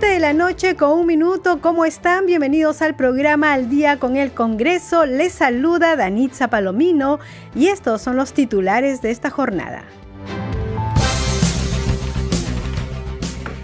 [0.00, 2.24] 7 de la noche con un minuto, ¿cómo están?
[2.24, 5.06] Bienvenidos al programa Al Día con el Congreso.
[5.06, 7.18] Les saluda Danitza Palomino
[7.56, 9.82] y estos son los titulares de esta jornada.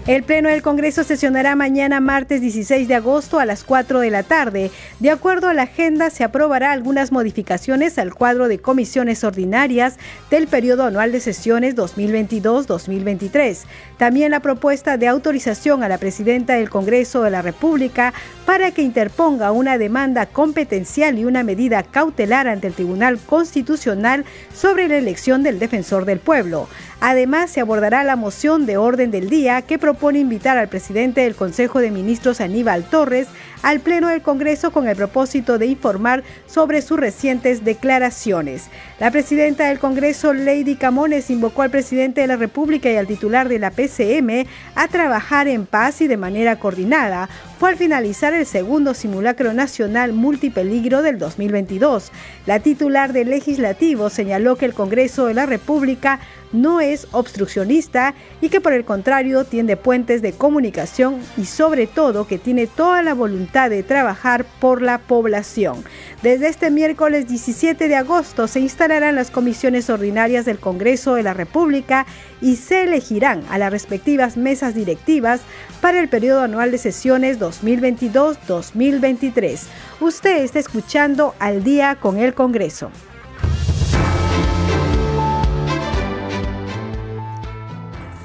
[0.07, 4.21] El Pleno del Congreso sesionará mañana martes 16 de agosto a las 4 de la
[4.21, 4.69] tarde.
[4.99, 9.97] De acuerdo a la agenda, se aprobará algunas modificaciones al cuadro de comisiones ordinarias
[10.29, 13.63] del periodo anual de sesiones 2022-2023.
[13.97, 18.13] También la propuesta de autorización a la presidenta del Congreso de la República
[18.45, 24.87] para que interponga una demanda competencial y una medida cautelar ante el Tribunal Constitucional sobre
[24.87, 26.67] la elección del defensor del pueblo.
[27.01, 31.35] Además, se abordará la moción de orden del día que propone invitar al presidente del
[31.35, 33.27] Consejo de Ministros, Aníbal Torres,
[33.65, 38.65] al Pleno del Congreso con el propósito de informar sobre sus recientes declaraciones.
[38.99, 43.49] La presidenta del Congreso, Lady Camones, invocó al presidente de la República y al titular
[43.49, 47.27] de la PCM a trabajar en paz y de manera coordinada.
[47.59, 52.11] Fue al finalizar el segundo simulacro nacional multipeligro del 2022.
[52.45, 56.19] La titular del legislativo señaló que el Congreso de la República
[56.51, 62.27] no es obstruccionista y que por el contrario tiende puentes de comunicación y sobre todo
[62.27, 65.85] que tiene toda la voluntad de trabajar por la población.
[66.21, 71.33] Desde este miércoles 17 de agosto se instalarán las comisiones ordinarias del Congreso de la
[71.33, 72.05] República
[72.41, 75.39] y se elegirán a las respectivas mesas directivas
[75.79, 79.61] para el periodo anual de sesiones 2022-2023.
[80.01, 82.91] Usted está escuchando al día con el Congreso.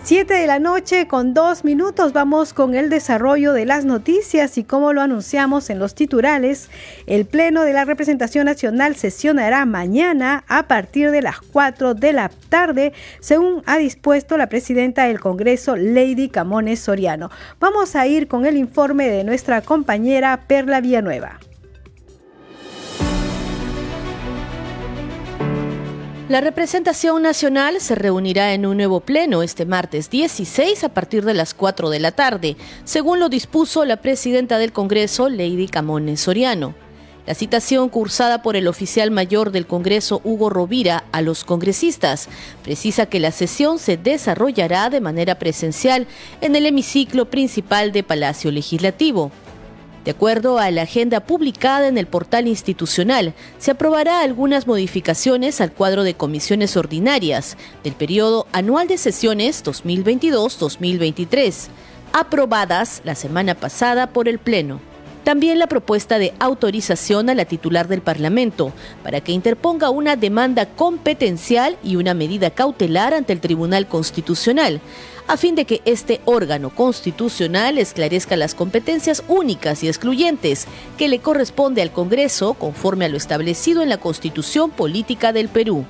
[0.02, 4.64] 7 de la noche con dos minutos vamos con el desarrollo de las noticias y
[4.64, 6.70] como lo anunciamos en los titulares,
[7.06, 12.30] el Pleno de la Representación Nacional sesionará mañana a partir de las 4 de la
[12.48, 17.30] tarde, según ha dispuesto la presidenta del Congreso, Lady Camones Soriano.
[17.60, 21.38] Vamos a ir con el informe de nuestra compañera Perla Villanueva.
[26.30, 31.34] La representación nacional se reunirá en un nuevo pleno este martes 16 a partir de
[31.34, 36.76] las 4 de la tarde, según lo dispuso la presidenta del Congreso, Lady Camones Soriano.
[37.26, 42.28] La citación cursada por el oficial mayor del Congreso, Hugo Rovira, a los congresistas
[42.62, 46.06] precisa que la sesión se desarrollará de manera presencial
[46.40, 49.32] en el hemiciclo principal de Palacio Legislativo.
[50.04, 55.72] De acuerdo a la agenda publicada en el portal institucional, se aprobará algunas modificaciones al
[55.72, 61.68] cuadro de comisiones ordinarias del periodo anual de sesiones 2022-2023,
[62.14, 64.89] aprobadas la semana pasada por el Pleno.
[65.30, 68.72] También la propuesta de autorización a la titular del Parlamento
[69.04, 74.80] para que interponga una demanda competencial y una medida cautelar ante el Tribunal Constitucional,
[75.28, 80.66] a fin de que este órgano constitucional esclarezca las competencias únicas y excluyentes
[80.98, 85.84] que le corresponde al Congreso conforme a lo establecido en la Constitución Política del Perú.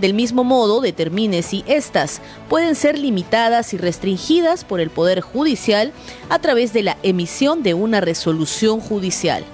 [0.00, 5.92] Del mismo modo, determine si éstas pueden ser limitadas y restringidas por el Poder Judicial
[6.28, 9.44] a través de la emisión de una resolución judicial.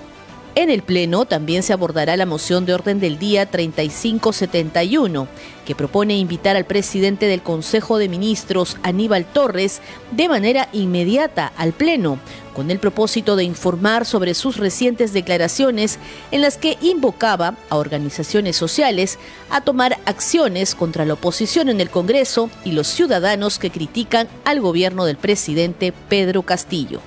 [0.54, 5.26] En el Pleno también se abordará la moción de orden del día 3571,
[5.64, 9.80] que propone invitar al presidente del Consejo de Ministros, Aníbal Torres,
[10.10, 12.18] de manera inmediata al Pleno,
[12.54, 15.98] con el propósito de informar sobre sus recientes declaraciones
[16.32, 19.18] en las que invocaba a organizaciones sociales
[19.48, 24.60] a tomar acciones contra la oposición en el Congreso y los ciudadanos que critican al
[24.60, 27.00] gobierno del presidente Pedro Castillo.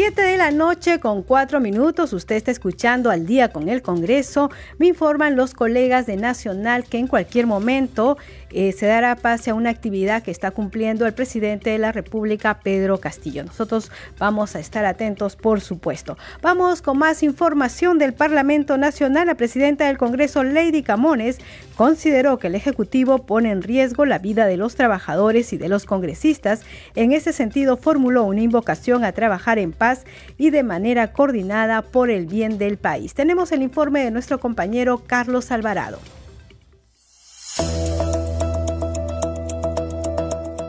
[0.00, 4.48] 7 de la noche con 4 minutos, usted está escuchando al día con el Congreso.
[4.78, 8.16] Me informan los colegas de Nacional que en cualquier momento
[8.50, 12.60] eh, se dará pase a una actividad que está cumpliendo el presidente de la República,
[12.60, 13.44] Pedro Castillo.
[13.44, 16.16] Nosotros vamos a estar atentos, por supuesto.
[16.42, 19.26] Vamos con más información del Parlamento Nacional.
[19.26, 21.38] La presidenta del Congreso, Lady Camones,
[21.76, 25.84] consideró que el Ejecutivo pone en riesgo la vida de los trabajadores y de los
[25.84, 26.62] congresistas.
[26.94, 30.04] En ese sentido, formuló una invocación a trabajar en paz
[30.36, 33.14] y de manera coordinada por el bien del país.
[33.14, 35.98] Tenemos el informe de nuestro compañero Carlos Alvarado.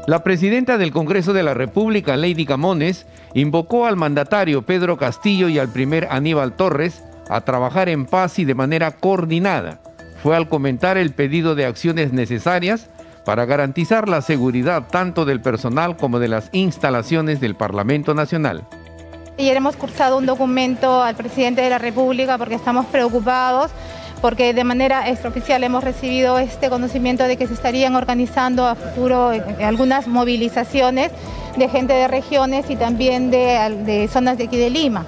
[0.10, 5.60] La presidenta del Congreso de la República, Lady Camones, invocó al mandatario Pedro Castillo y
[5.60, 9.82] al primer Aníbal Torres a trabajar en paz y de manera coordinada.
[10.24, 12.90] Fue al comentar el pedido de acciones necesarias
[13.24, 18.64] para garantizar la seguridad tanto del personal como de las instalaciones del Parlamento Nacional.
[19.38, 23.70] Ayer hemos cursado un documento al presidente de la República porque estamos preocupados
[24.22, 29.32] porque de manera extraoficial hemos recibido este conocimiento de que se estarían organizando a futuro
[29.32, 31.12] eh, algunas movilizaciones
[31.58, 35.06] de gente de regiones y también de, de zonas de aquí de Lima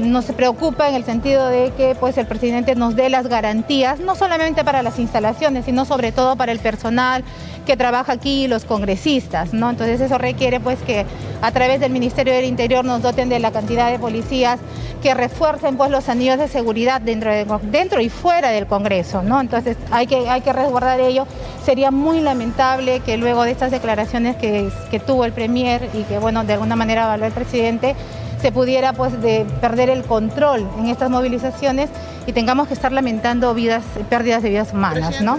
[0.00, 4.14] nos preocupa en el sentido de que pues, el presidente nos dé las garantías, no
[4.14, 7.24] solamente para las instalaciones, sino sobre todo para el personal
[7.66, 9.52] que trabaja aquí los congresistas.
[9.52, 9.70] ¿no?
[9.70, 11.06] Entonces eso requiere pues, que
[11.42, 14.58] a través del Ministerio del Interior nos doten de la cantidad de policías
[15.02, 17.30] que refuercen pues, los anillos de seguridad dentro,
[17.62, 19.22] dentro y fuera del Congreso.
[19.22, 19.40] ¿no?
[19.40, 21.26] Entonces hay que, hay que resguardar ello.
[21.64, 26.18] Sería muy lamentable que luego de estas declaraciones que, que tuvo el Premier y que
[26.18, 27.94] bueno, de alguna manera avaló el presidente,
[28.40, 31.90] se pudiera pues de perder el control en estas movilizaciones
[32.26, 35.38] y tengamos que estar lamentando vidas, pérdidas de vidas humanas, ¿no?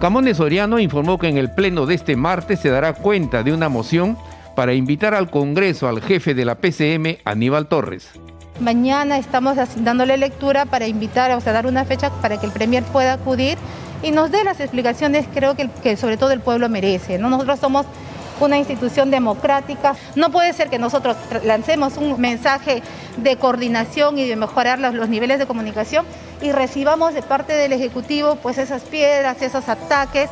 [0.00, 3.68] Camones Soriano informó que en el pleno de este martes se dará cuenta de una
[3.68, 4.16] moción
[4.56, 8.10] para invitar al Congreso al jefe de la PCM, Aníbal Torres.
[8.60, 12.82] Mañana estamos dándole lectura para invitar, o sea, dar una fecha para que el Premier
[12.84, 13.58] pueda acudir
[14.02, 17.18] y nos dé las explicaciones, creo que, que sobre todo el pueblo merece.
[17.18, 17.30] ¿no?
[17.30, 17.86] Nosotros somos
[18.44, 19.94] una institución democrática.
[20.14, 22.82] No puede ser que nosotros lancemos un mensaje
[23.16, 26.06] de coordinación y de mejorar los, niveles de comunicación
[26.40, 30.30] y recibamos de parte del Ejecutivo pues esas piedras, esos ataques.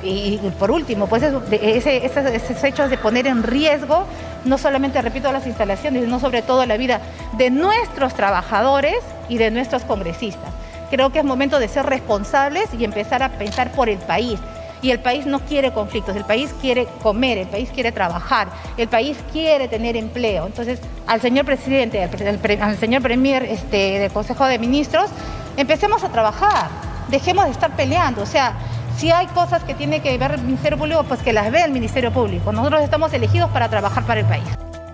[0.00, 4.06] Y, por último, pues esos, esos, hechos de poner en riesgo
[4.44, 7.00] no solamente, repito, las instalaciones, sino sobre todo la vida
[7.36, 8.98] de nuestros trabajadores
[9.28, 10.50] y de nuestros congresistas.
[10.90, 14.38] Creo que es momento de ser responsables y empezar a pensar por el país
[14.82, 18.88] y el país no quiere conflictos, el país quiere comer, el país quiere trabajar, el
[18.88, 20.46] país quiere tener empleo.
[20.46, 25.10] Entonces, al señor presidente, al, señor premier este, del Consejo de Ministros,
[25.56, 26.68] empecemos a trabajar,
[27.08, 28.54] dejemos de estar peleando, o sea,
[28.96, 31.70] si hay cosas que tiene que ver el Ministerio Público, pues que las vea el
[31.70, 32.52] Ministerio Público.
[32.52, 34.44] Nosotros estamos elegidos para trabajar para el país.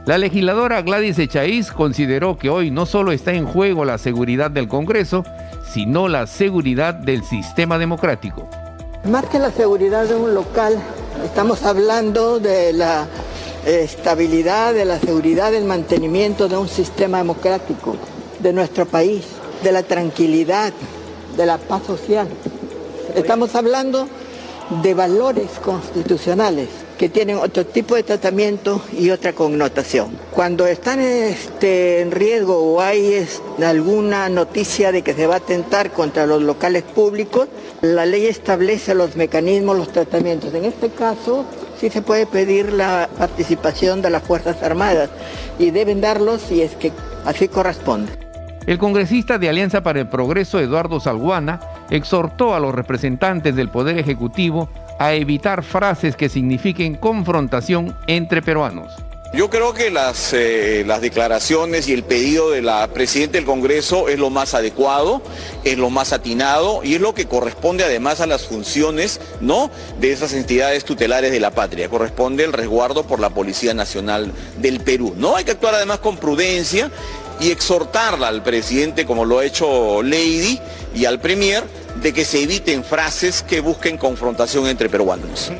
[0.04, 4.69] La legisladora Gladys Echaíz consideró que hoy no solo está en juego la seguridad del
[4.69, 5.25] Congreso,
[5.66, 8.46] sino la seguridad del sistema democrático.
[9.04, 10.78] Más que la seguridad de un local,
[11.22, 13.06] estamos hablando de la
[13.66, 17.96] estabilidad, de la seguridad, del mantenimiento de un sistema democrático
[18.38, 19.26] de nuestro país,
[19.62, 20.72] de la tranquilidad,
[21.36, 22.28] de la paz social.
[23.14, 24.08] Estamos hablando
[24.82, 26.68] de valores constitucionales
[26.99, 30.17] que tienen otro tipo de tratamiento y otra connotación.
[30.31, 33.26] Cuando están este, en riesgo o hay
[33.64, 37.49] alguna noticia de que se va a atentar contra los locales públicos,
[37.82, 40.55] la ley establece los mecanismos, los tratamientos.
[40.55, 41.44] En este caso,
[41.81, 45.11] sí se puede pedir la participación de las Fuerzas Armadas
[45.58, 46.93] y deben darlos si es que
[47.25, 48.12] así corresponde.
[48.67, 51.61] El congresista de Alianza para el Progreso, Eduardo Salguana,
[51.91, 58.93] exhortó a los representantes del Poder Ejecutivo a evitar frases que signifiquen confrontación entre peruanos.
[59.35, 64.08] Yo creo que las, eh, las declaraciones y el pedido de la Presidenta del Congreso
[64.08, 65.23] es lo más adecuado,
[65.64, 69.72] es lo más atinado y es lo que corresponde además a las funciones ¿no?
[69.98, 71.89] de esas entidades tutelares de la patria.
[71.89, 75.15] Corresponde el resguardo por la Policía Nacional del Perú.
[75.17, 75.34] ¿no?
[75.34, 76.93] Hay que actuar además con prudencia
[77.41, 80.60] y exhortarla al presidente, como lo ha hecho Lady,
[80.94, 81.65] y al Premier,
[82.03, 85.53] de que se eviten frases que busquen confrontación entre peruanos.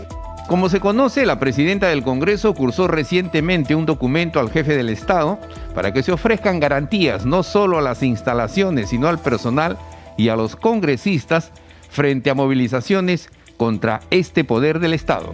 [0.47, 5.38] Como se conoce, la presidenta del Congreso cursó recientemente un documento al jefe del Estado
[5.75, 9.79] para que se ofrezcan garantías no solo a las instalaciones, sino al personal
[10.19, 11.50] y a los congresistas
[11.88, 15.33] frente a movilizaciones contra este poder del Estado.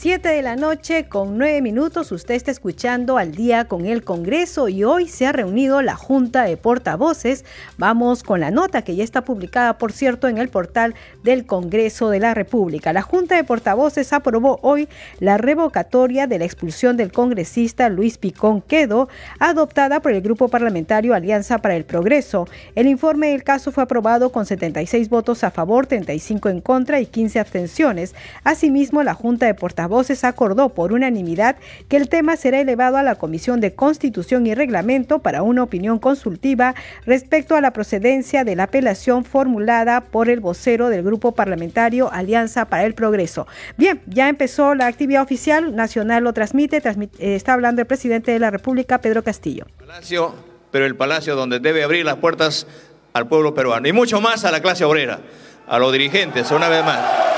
[0.00, 2.10] 7 de la noche con 9 minutos.
[2.10, 6.44] Usted está escuchando al día con el Congreso y hoy se ha reunido la Junta
[6.44, 7.44] de Portavoces.
[7.76, 12.08] Vamos con la nota que ya está publicada, por cierto, en el portal del Congreso
[12.08, 12.94] de la República.
[12.94, 14.88] La Junta de Portavoces aprobó hoy
[15.18, 21.12] la revocatoria de la expulsión del congresista Luis Picón Quedo, adoptada por el Grupo Parlamentario
[21.12, 22.48] Alianza para el Progreso.
[22.74, 27.04] El informe del caso fue aprobado con 76 votos a favor, 35 en contra y
[27.04, 28.14] 15 abstenciones.
[28.44, 31.56] Asimismo, la Junta de Portavoces Voces acordó por unanimidad
[31.88, 35.98] que el tema será elevado a la Comisión de Constitución y Reglamento para una opinión
[35.98, 42.10] consultiva respecto a la procedencia de la apelación formulada por el vocero del Grupo Parlamentario
[42.10, 43.46] Alianza para el Progreso.
[43.76, 48.38] Bien, ya empezó la actividad oficial, Nacional lo transmite, eh, está hablando el presidente de
[48.38, 49.66] la República, Pedro Castillo.
[49.78, 50.34] Palacio,
[50.70, 52.66] pero el palacio donde debe abrir las puertas
[53.12, 55.20] al pueblo peruano y mucho más a la clase obrera
[55.66, 57.29] a los dirigentes, una vez más.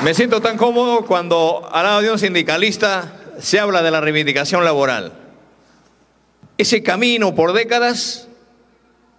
[0.00, 4.64] Me siento tan cómodo cuando al lado de un sindicalista se habla de la reivindicación
[4.64, 5.12] laboral.
[6.56, 8.28] Ese camino por décadas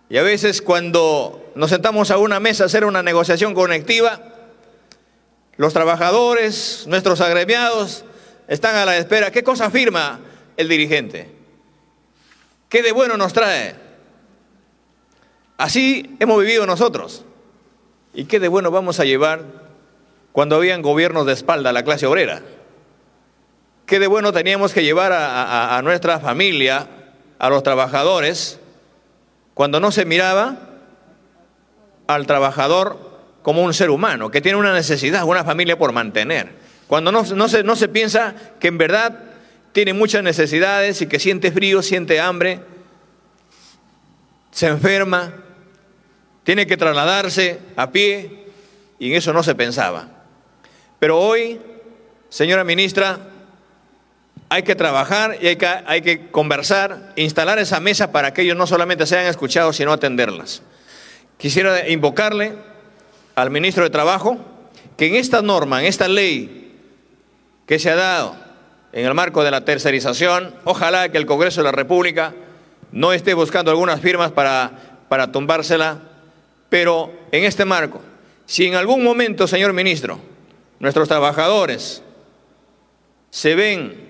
[0.09, 4.21] y a veces cuando nos sentamos a una mesa a hacer una negociación conectiva,
[5.57, 8.05] los trabajadores, nuestros agremiados,
[8.47, 9.31] están a la espera.
[9.31, 10.21] ¿Qué cosa firma
[10.55, 11.29] el dirigente?
[12.69, 13.75] ¿Qué de bueno nos trae?
[15.57, 17.25] Así hemos vivido nosotros.
[18.13, 19.68] ¿Y qué de bueno vamos a llevar
[20.31, 22.41] cuando habían gobiernos de espalda a la clase obrera?
[23.85, 26.87] ¿Qué de bueno teníamos que llevar a, nuestra familia,
[27.39, 28.59] a los trabajadores,
[29.55, 30.57] cuando no se miraba
[32.05, 32.99] al trabajador
[33.41, 36.51] como un ser humano, que tiene una necesidad, una familia por mantener.
[36.87, 39.19] Cuando no se piensa que en verdad
[39.71, 42.59] tiene muchas necesidades y que siente frío, siente hambre,
[44.51, 45.33] se enferma,
[46.43, 48.45] tiene que trasladarse a pie
[48.99, 50.18] y en eso no se pensaba.
[50.99, 51.59] Pero hoy,
[52.29, 53.19] señora ministra,
[54.49, 59.05] hay que trabajar y hay que, conversar, instalar esa mesa para que ellos no solamente
[59.05, 60.63] sean escuchados, sino atenderlas.
[61.37, 62.53] Quisiera invocarle
[63.35, 64.37] al ministro de Trabajo
[64.97, 66.75] que en esta norma, en esta ley
[67.65, 68.35] que se ha dado
[68.91, 72.33] en el marco de la tercerización, ojalá que el Congreso de la República
[72.91, 75.99] no esté buscando algunas firmas para, para tumbársela,
[76.69, 78.01] pero en este marco,
[78.47, 80.19] si en algún momento, señor ministro,
[80.79, 82.03] nuestros trabajadores
[83.29, 84.09] se ven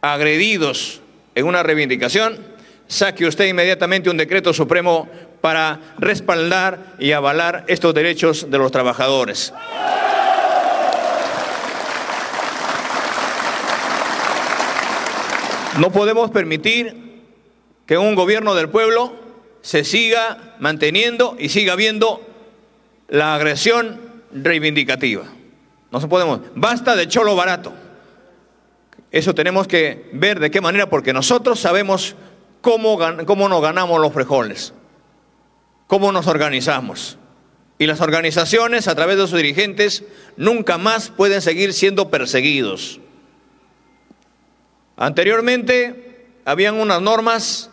[0.00, 1.00] agredidos
[1.34, 2.38] en una reivindicación,
[2.86, 5.08] saque usted inmediatamente un decreto supremo
[5.40, 9.52] para respaldar y avalar estos derechos de los trabajadores.
[15.78, 17.22] No podemos permitir
[17.86, 19.14] que un gobierno del pueblo
[19.62, 22.26] se siga manteniendo y siga habiendo
[23.08, 24.00] la agresión
[24.32, 25.37] reivindicativa.
[25.90, 26.40] No se podemos.
[26.54, 27.72] Basta de cholo barato.
[29.10, 32.14] Eso tenemos que ver de qué manera, porque nosotros sabemos
[32.60, 34.74] cómo, cómo nos ganamos los frijoles,
[35.86, 37.16] cómo nos organizamos.
[37.78, 40.04] Y las organizaciones, a través de sus dirigentes,
[40.36, 43.00] nunca más pueden seguir siendo perseguidos.
[44.96, 47.70] Anteriormente, habían unas normas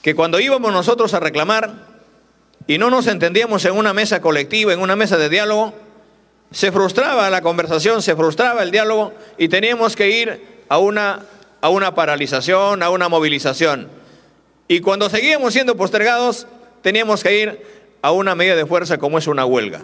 [0.00, 1.74] que cuando íbamos nosotros a reclamar
[2.66, 5.74] y no nos entendíamos en una mesa colectiva, en una mesa de diálogo,
[6.54, 11.26] se frustraba la conversación, se frustraba el diálogo y teníamos que ir a una,
[11.60, 13.88] a una paralización, a una movilización.
[14.68, 16.46] Y cuando seguíamos siendo postergados,
[16.80, 17.66] teníamos que ir
[18.02, 19.82] a una medida de fuerza como es una huelga.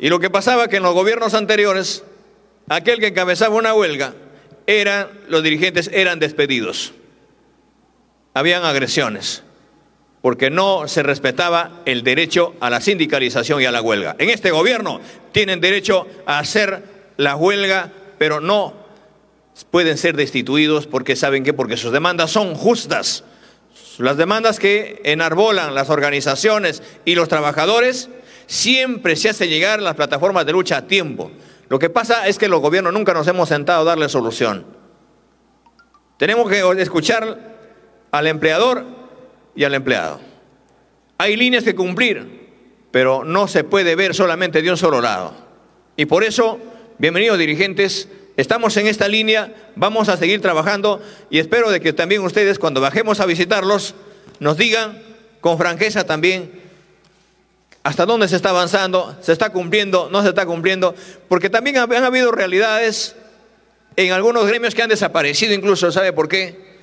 [0.00, 2.02] Y lo que pasaba que en los gobiernos anteriores,
[2.68, 4.14] aquel que encabezaba una huelga,
[5.28, 6.92] los dirigentes eran despedidos.
[8.34, 9.43] Habían agresiones
[10.24, 14.16] porque no se respetaba el derecho a la sindicalización y a la huelga.
[14.18, 15.02] En este gobierno
[15.32, 16.82] tienen derecho a hacer
[17.18, 18.72] la huelga, pero no
[19.70, 23.22] pueden ser destituidos porque saben que porque sus demandas son justas.
[23.98, 28.08] Las demandas que enarbolan las organizaciones y los trabajadores
[28.46, 31.32] siempre se hace llegar a las plataformas de lucha a tiempo.
[31.68, 34.64] Lo que pasa es que los gobiernos nunca nos hemos sentado a darle solución.
[36.16, 37.56] Tenemos que escuchar
[38.10, 39.03] al empleador
[39.54, 40.20] y al empleado.
[41.18, 42.50] Hay líneas que cumplir,
[42.90, 45.34] pero no se puede ver solamente de un solo lado.
[45.96, 46.58] Y por eso,
[46.98, 52.22] bienvenidos dirigentes, estamos en esta línea, vamos a seguir trabajando y espero de que también
[52.22, 53.94] ustedes cuando bajemos a visitarlos
[54.40, 55.00] nos digan
[55.40, 56.64] con franqueza también
[57.84, 60.94] hasta dónde se está avanzando, se está cumpliendo, no se está cumpliendo,
[61.28, 63.14] porque también han habido realidades
[63.96, 66.78] en algunos gremios que han desaparecido incluso, ¿sabe por qué?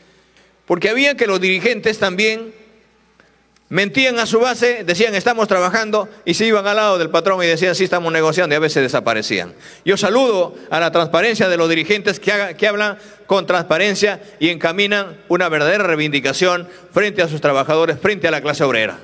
[0.66, 2.54] Porque había que los dirigentes también
[3.72, 7.48] Mentían a su base, decían estamos trabajando y se iban al lado del patrón y
[7.48, 9.54] decían sí estamos negociando y a veces desaparecían.
[9.86, 12.98] Yo saludo a la transparencia de los dirigentes que, que hablan
[13.28, 18.66] con transparencia y encaminan una verdadera reivindicación frente a sus trabajadores, frente a la clase
[18.66, 19.00] obrera.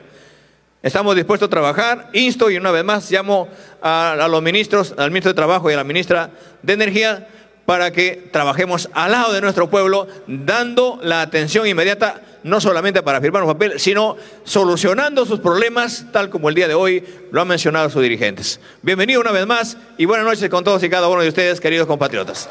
[0.83, 3.47] Estamos dispuestos a trabajar, insto y una vez más llamo
[3.81, 6.29] a los ministros, al ministro de Trabajo y a la ministra
[6.61, 7.25] de Energía
[7.67, 13.21] para que trabajemos al lado de nuestro pueblo, dando la atención inmediata no solamente para
[13.21, 17.47] firmar un papel, sino solucionando sus problemas, tal como el día de hoy lo han
[17.47, 18.59] mencionado sus dirigentes.
[18.81, 21.87] Bienvenido una vez más y buenas noches con todos y cada uno de ustedes, queridos
[21.87, 22.49] compatriotas.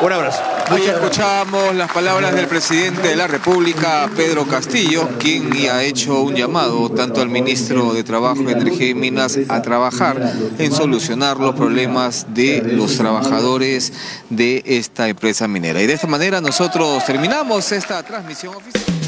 [0.00, 0.42] Un abrazo.
[0.72, 6.34] Hoy escuchamos las palabras del presidente de la República, Pedro Castillo, quien ha hecho un
[6.34, 12.26] llamado tanto al ministro de Trabajo, Energía y Minas a trabajar en solucionar los problemas
[12.34, 13.92] de los trabajadores
[14.30, 15.80] de esta empresa minera.
[15.80, 19.01] Y de esta manera nosotros terminamos esta transmisión oficial.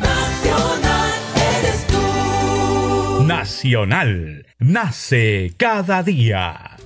[0.00, 1.10] Nacional
[1.58, 3.24] eres tú.
[3.24, 6.77] Nacional nace cada día.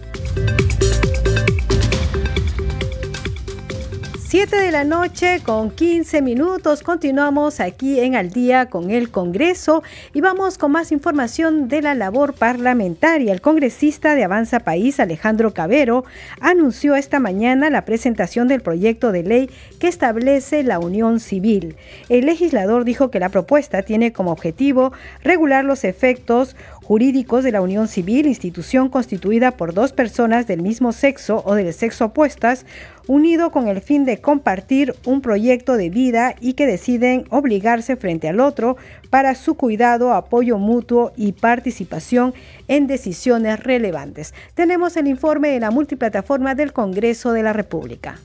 [4.33, 6.83] 7 de la noche con 15 minutos.
[6.83, 9.83] Continuamos aquí en Al día con el Congreso
[10.15, 13.35] y vamos con más información de la labor parlamentaria.
[13.35, 16.07] El congresista de Avanza País, Alejandro Cabero,
[16.41, 21.77] anunció esta mañana la presentación del proyecto de ley que establece la unión civil.
[22.09, 27.61] El legislador dijo que la propuesta tiene como objetivo regular los efectos jurídicos de la
[27.61, 32.67] unión civil, institución constituida por dos personas del mismo sexo o del sexo opuestas,
[33.07, 38.29] unido con el fin de compartir un proyecto de vida y que deciden obligarse frente
[38.29, 38.77] al otro
[39.11, 42.35] para su cuidado, apoyo mutuo y participación
[42.69, 44.35] en decisiones relevantes.
[44.55, 48.19] Tenemos el informe de la multiplataforma del Congreso de la República.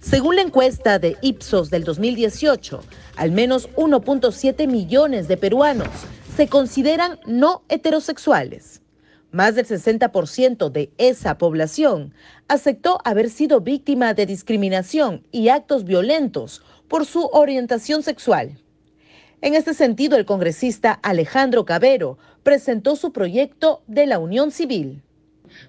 [0.00, 2.80] Según la encuesta de Ipsos del 2018,
[3.16, 5.88] al menos 1.7 millones de peruanos
[6.36, 8.80] se consideran no heterosexuales.
[9.30, 12.14] Más del 60% de esa población
[12.48, 18.58] aceptó haber sido víctima de discriminación y actos violentos por su orientación sexual.
[19.40, 25.02] En este sentido, el congresista Alejandro Cabero presentó su proyecto de la Unión Civil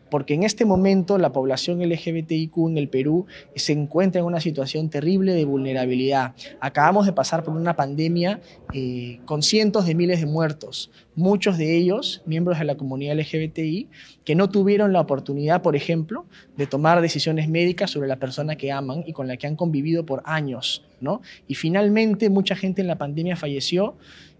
[0.10, 3.25] porque en este momento la población LGBTIQ en el Perú
[3.56, 6.36] se encuentra en una situación terrible de vulnerabilidad.
[6.60, 8.42] Acabamos de pasar por una pandemia
[8.74, 13.90] eh, con cientos de miles de muertos, muchos de ellos miembros de la comunidad LGBTI
[14.24, 16.25] que no tuvieron la oportunidad, por ejemplo,
[16.58, 20.06] de tomar decisiones médicas sobre la persona que aman y con la que han convivido
[20.06, 20.84] por años.
[21.02, 21.22] ¿no?
[21.48, 23.96] Y finalmente mucha gente en la pandemia falleció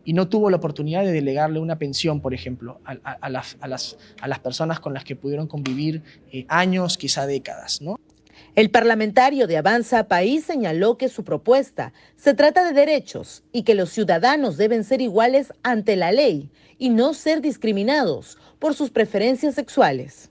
[0.06, 4.40] y no tuvo la oportunidad de delegarle una pensión, por ejemplo, a, las, a las,
[4.40, 7.82] personas con las que pudieron convivir eh, años, quizá décadas.
[7.82, 7.98] ¿no?
[8.56, 13.76] El parlamentario de Avanza País señaló que su propuesta se trata de derechos y que
[13.76, 19.56] los ciudadanos deben ser iguales ante la ley y no ser discriminados por sus preferencias
[19.56, 20.30] sexuales.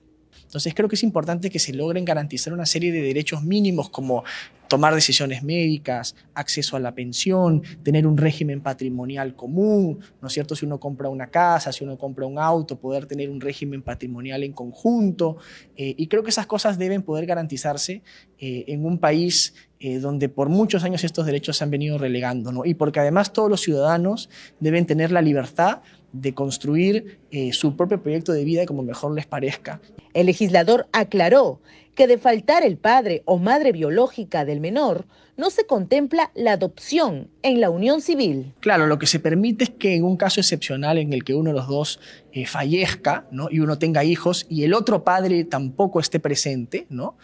[0.53, 4.23] Entonces creo que es importante que se logren garantizar una serie de derechos mínimos como
[4.69, 10.55] tomar decisiones médicas, acceso a la pensión, tener un régimen patrimonial común, ¿no es cierto?
[10.55, 14.43] Si uno compra una casa, si uno compra un auto, poder tener un régimen patrimonial
[14.43, 15.39] en conjunto.
[15.75, 18.03] Eh, y creo que esas cosas deben poder garantizarse
[18.39, 22.53] eh, en un país eh, donde por muchos años estos derechos se han venido relegando,
[22.53, 22.67] ¿no?
[22.67, 24.29] Y porque además todos los ciudadanos
[24.61, 25.81] deben tener la libertad
[26.13, 29.81] de construir eh, su propio proyecto de vida como mejor les parezca.
[30.15, 31.61] El legislador aclaró
[31.95, 37.29] que de faltar el padre o madre biológica del menor, no se contempla la adopción
[37.43, 38.55] en la unión civil.
[38.61, 41.51] Claro, lo que se permite es que en un caso excepcional en el que uno
[41.51, 42.01] de los dos
[42.33, 43.49] eh, fallezca ¿no?
[43.51, 47.17] y uno tenga hijos y el otro padre tampoco esté presente, ¿no?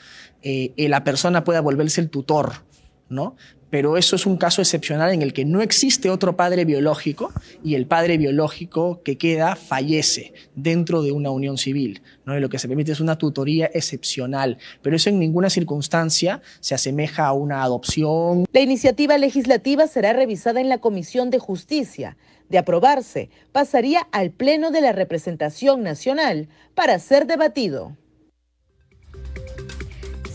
[0.42, 2.68] Eh, la persona pueda volverse el tutor.
[3.10, 3.36] ¿no?
[3.70, 7.74] Pero eso es un caso excepcional en el que no existe otro padre biológico y
[7.74, 12.02] el padre biológico que queda fallece dentro de una unión civil.
[12.24, 12.38] ¿no?
[12.38, 17.26] Lo que se permite es una tutoría excepcional, pero eso en ninguna circunstancia se asemeja
[17.26, 18.46] a una adopción.
[18.52, 22.16] La iniciativa legislativa será revisada en la Comisión de Justicia.
[22.48, 27.94] De aprobarse, pasaría al Pleno de la Representación Nacional para ser debatido.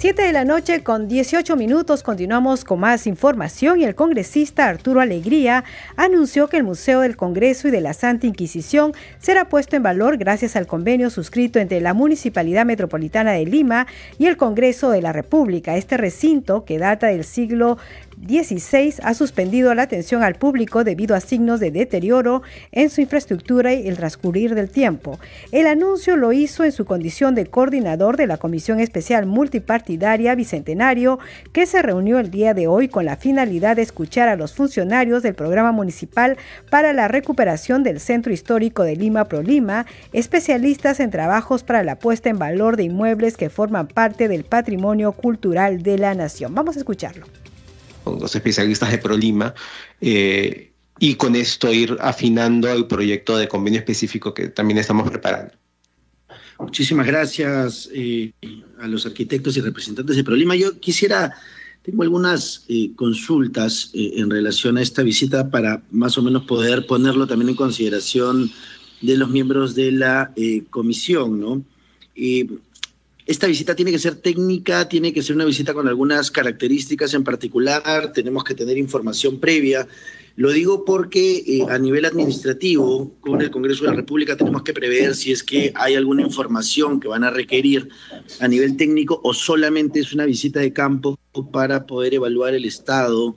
[0.04, 5.00] 7 de la noche con 18 minutos continuamos con más información y el congresista Arturo
[5.00, 5.64] Alegría
[5.96, 10.18] anunció que el Museo del Congreso y de la Santa Inquisición será puesto en valor
[10.18, 13.88] gracias al convenio suscrito entre la Municipalidad Metropolitana de Lima
[14.20, 15.78] y el Congreso de la República.
[15.78, 17.78] Este recinto, que data del siglo
[18.18, 23.74] 16 ha suspendido la atención al público debido a signos de deterioro en su infraestructura
[23.74, 25.20] y el transcurrir del tiempo.
[25.52, 31.20] El anuncio lo hizo en su condición de coordinador de la Comisión Especial Multipartidaria Bicentenario,
[31.52, 35.24] que se reunió el día de hoy con la finalidad de escuchar a los funcionarios
[35.24, 36.38] del Programa Municipal
[36.70, 42.30] para la Recuperación del Centro Histórico de Lima ProLima, especialistas en trabajos para la puesta
[42.30, 46.56] en valor de inmuebles que forman parte del patrimonio cultural de la nación.
[46.56, 47.43] Vamos a escucharlo
[48.04, 49.54] con los especialistas de ProLima,
[50.02, 55.54] eh, y con esto ir afinando el proyecto de convenio específico que también estamos preparando.
[56.60, 58.32] Muchísimas gracias eh,
[58.80, 60.56] a los arquitectos y representantes de ProLima.
[60.56, 61.34] Yo quisiera,
[61.82, 67.26] tengo algunas eh, consultas en relación a esta visita para más o menos poder ponerlo
[67.26, 68.52] también en consideración
[69.02, 70.32] de los miembros de la
[70.70, 71.64] comisión, ¿no?
[73.26, 77.24] Esta visita tiene que ser técnica, tiene que ser una visita con algunas características en
[77.24, 79.88] particular, tenemos que tener información previa.
[80.36, 84.74] Lo digo porque eh, a nivel administrativo, con el Congreso de la República, tenemos que
[84.74, 87.88] prever si es que hay alguna información que van a requerir
[88.40, 91.18] a nivel técnico o solamente es una visita de campo
[91.52, 93.36] para poder evaluar el estado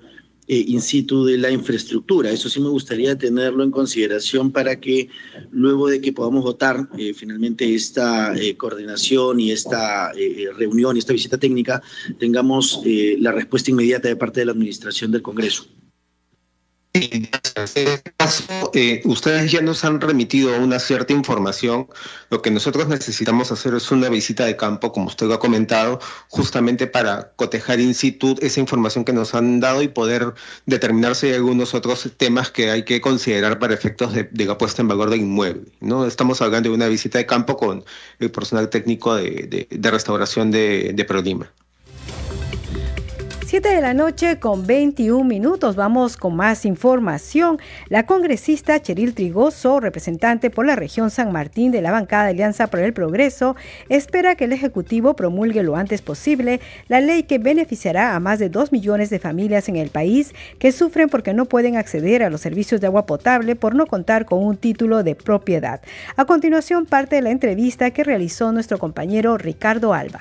[0.48, 2.30] eh, in situ de la infraestructura.
[2.30, 5.08] Eso sí me gustaría tenerlo en consideración para que
[5.50, 10.12] luego de que podamos votar eh, finalmente esta eh, coordinación y esta
[10.56, 11.82] reunión y esta visita técnica,
[12.18, 15.66] tengamos la respuesta inmediata de parte de la Administración del Congreso.
[16.96, 17.28] En
[17.64, 21.88] este caso, eh, ustedes ya nos han remitido una cierta información.
[22.30, 26.00] Lo que nosotros necesitamos hacer es una visita de campo, como usted lo ha comentado,
[26.28, 31.28] justamente para cotejar in situ esa información que nos han dado y poder determinar si
[31.28, 35.10] hay algunos otros temas que hay que considerar para efectos de, la puesta en valor
[35.10, 35.72] del inmueble.
[35.80, 36.06] ¿no?
[36.06, 37.84] Estamos hablando de una visita de campo con
[38.18, 41.52] el personal técnico de, restauración de, de ProLima.
[43.56, 45.76] 7 de la noche con 21 minutos.
[45.76, 47.58] Vamos con más información.
[47.88, 52.66] La congresista Cheril Trigoso, representante por la región San Martín de la bancada de Alianza
[52.66, 53.56] por el Progreso,
[53.88, 58.50] espera que el Ejecutivo promulgue lo antes posible la ley que beneficiará a más de
[58.50, 62.42] 2 millones de familias en el país que sufren porque no pueden acceder a los
[62.42, 65.80] servicios de agua potable por no contar con un título de propiedad.
[66.16, 70.20] A continuación, parte de la entrevista que realizó nuestro compañero Ricardo Alba.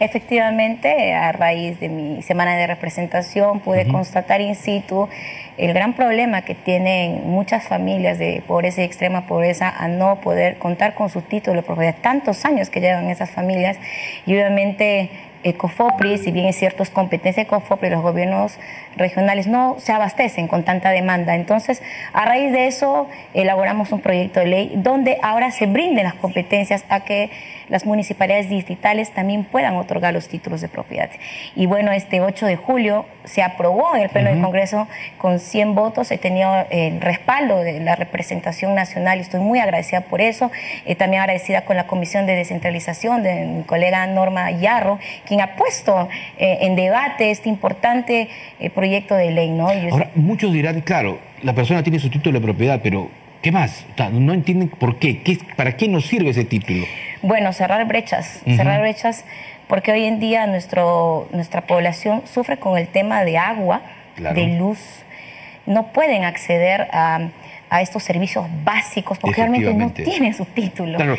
[0.00, 5.08] Efectivamente, a raíz de mi semana de representación pude constatar in situ
[5.56, 10.58] el gran problema que tienen muchas familias de pobreza y extrema pobreza a no poder
[10.58, 11.94] contar con su título de propiedad.
[12.00, 13.78] Tantos años que llevan esas familias
[14.26, 15.10] y obviamente
[15.44, 18.58] Ecofopri, si bien es cierto es competencia de Ecofopri, los gobiernos
[18.96, 21.34] regionales no se abastecen con tanta demanda.
[21.34, 26.14] Entonces, a raíz de eso, elaboramos un proyecto de ley donde ahora se brinden las
[26.14, 27.30] competencias a que
[27.68, 31.10] las municipalidades distritales también puedan otorgar los títulos de propiedad.
[31.56, 34.86] Y bueno, este 8 de julio se aprobó en el Pleno del Congreso
[35.18, 36.10] con 100 votos.
[36.10, 40.50] He tenido el respaldo de la representación nacional y estoy muy agradecida por eso.
[40.84, 45.56] Eh, también agradecida con la Comisión de Descentralización de mi colega Norma Yarro, quien ha
[45.56, 48.28] puesto eh, en debate este importante
[48.60, 49.50] eh, proyecto de ley.
[49.50, 49.68] ¿no?
[49.68, 53.08] Ahora, muchos dirán, claro, la persona tiene su título de propiedad, pero
[53.42, 53.84] ¿qué más?
[54.12, 55.22] no entienden por qué.
[55.22, 55.38] qué.
[55.56, 56.84] ¿Para qué nos sirve ese título?
[57.22, 59.24] Bueno, cerrar brechas, cerrar brechas,
[59.66, 63.82] porque hoy en día nuestro, nuestra población sufre con el tema de agua,
[64.16, 64.78] de luz.
[65.66, 67.30] No pueden acceder a,
[67.80, 70.96] estos servicios básicos porque realmente no tienen su título.
[70.96, 71.16] Claro,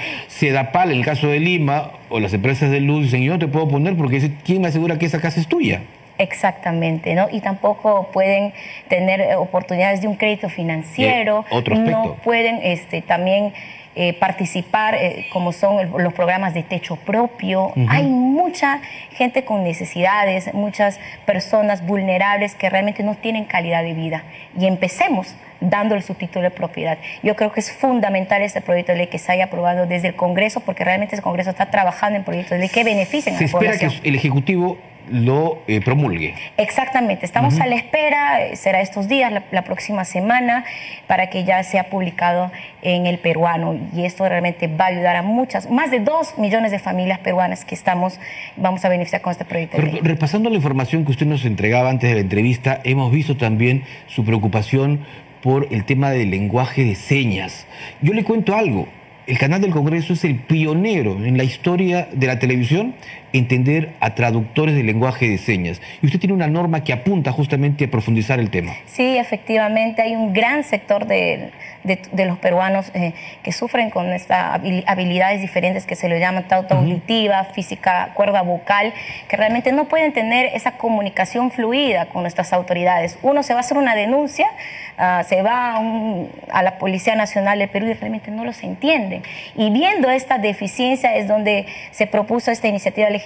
[0.72, 3.48] pal en el caso de Lima, o las empresas de luz dicen, yo no te
[3.48, 5.82] puedo poner porque ¿quién me asegura que esa casa es tuya?
[6.18, 7.28] Exactamente, ¿no?
[7.30, 8.54] Y tampoco pueden
[8.88, 13.54] tener eh, oportunidades de un crédito financiero, no pueden este, también
[13.98, 17.72] eh, participar, eh, como son los programas de techo propio.
[17.88, 24.24] Hay mucha gente con necesidades, muchas personas vulnerables que realmente no tienen calidad de vida.
[24.60, 26.98] Y empecemos dándole su título de propiedad.
[27.24, 30.16] Yo creo que es fundamental este proyecto de ley que se haya aprobado desde el
[30.16, 33.48] Congreso, porque realmente ese Congreso está trabajando en proyectos de ley que beneficien a la
[33.48, 33.80] población.
[33.80, 34.78] Se espera que el Ejecutivo
[35.10, 36.36] lo eh, promulgue.
[36.58, 40.66] Exactamente, estamos a la espera, será estos días, la, próxima semana,
[41.08, 43.78] para que ya sea publicado en el peruano.
[43.94, 47.66] Y esto realmente va a ayudar a muchas, más de dos millones de familias peruanas
[47.66, 48.20] que estamos,
[48.56, 49.78] vamos a beneficiar con este proyecto.
[50.02, 54.24] Repasando la información que usted nos entregaba antes de la entrevista, hemos visto también su
[54.26, 55.06] preocupación
[55.42, 57.68] por el tema del lenguaje de señas.
[58.02, 58.88] Yo le cuento algo,
[59.28, 62.94] el canal del Congreso es el pionero en la historia de la televisión
[63.38, 65.82] entender a traductores de lenguaje de señas.
[66.02, 68.74] Y usted tiene una norma que apunta justamente a profundizar el tema.
[68.86, 71.52] Sí, efectivamente, hay un gran sector de,
[72.16, 77.44] los peruanos eh, que sufren con estas habilidades diferentes que se le llaman tauta auditiva,
[77.46, 78.94] física, cuerda vocal,
[79.28, 83.20] que realmente no pueden tener esa comunicación fluida con nuestras autoridades.
[83.22, 84.48] Uno se va a hacer una denuncia,
[84.98, 85.82] ah, se va
[86.52, 89.24] a, la Policía Nacional del Perú y realmente no los entienden.
[89.56, 93.25] Y viendo esta deficiencia es donde se propuso esta iniciativa legislativa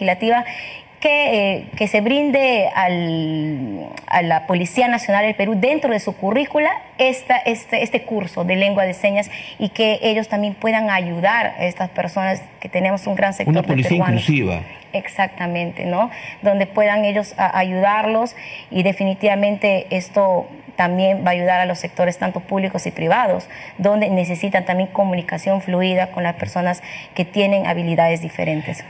[0.99, 6.15] que, eh, que, se brinde al, a la Policía Nacional del Perú dentro de su
[6.15, 11.55] currícula esta, este, este curso de lengua de señas y que ellos también puedan ayudar
[11.57, 14.61] a estas personas que tenemos un gran sector Una policía inclusiva.
[14.91, 16.09] Exactamente, ¿no?
[16.41, 18.35] Donde puedan ellos ayudarlos
[18.71, 24.09] y definitivamente esto también va a ayudar a los sectores tanto públicos y privados, donde
[24.09, 26.81] necesitan también comunicación fluida con las personas
[27.13, 28.83] que tienen habilidades diferentes.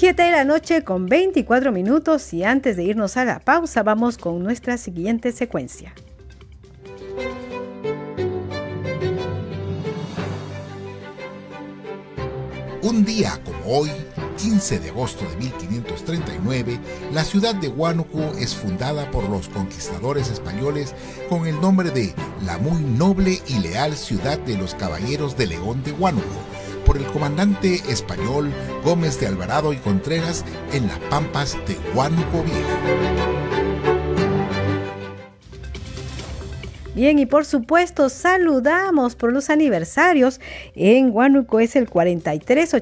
[0.00, 4.16] 7 de la noche con 24 minutos y antes de irnos a la pausa vamos
[4.16, 5.92] con nuestra siguiente secuencia.
[12.80, 13.90] Un día como hoy,
[14.38, 16.80] 15 de agosto de 1539,
[17.12, 20.94] la ciudad de Huánuco es fundada por los conquistadores españoles
[21.28, 22.14] con el nombre de
[22.46, 26.59] la muy noble y leal ciudad de los Caballeros de León de Huánuco
[26.90, 28.52] por el comandante español
[28.84, 33.59] Gómez de Alvarado y Contreras en las pampas de Huánuco Viejo.
[36.92, 40.40] Bien, y por supuesto, saludamos por los aniversarios.
[40.74, 42.74] En Huánuco es el 43,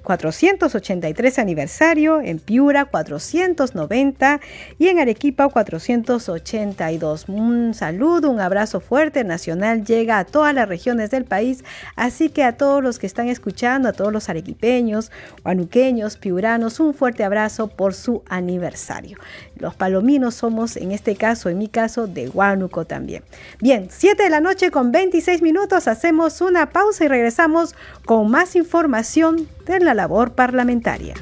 [0.00, 4.40] 483 aniversario, en Piura 490
[4.78, 7.24] y en Arequipa 482.
[7.28, 11.64] Un saludo, un abrazo fuerte nacional llega a todas las regiones del país,
[11.96, 15.10] así que a todos los que están escuchando, a todos los arequipeños,
[15.44, 19.18] huanuqueños, piuranos, un fuerte abrazo por su aniversario.
[19.56, 23.24] Los palominos somos, en este caso, en mi caso, de Huánuco también.
[23.60, 27.74] Bien, 7 de la noche con 26 minutos, hacemos una pausa y regresamos
[28.04, 31.14] con más información de la labor parlamentaria.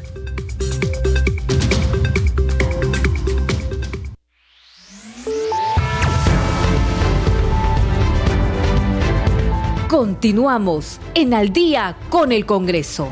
[9.89, 13.09] Continuamos en Al día con el Congreso.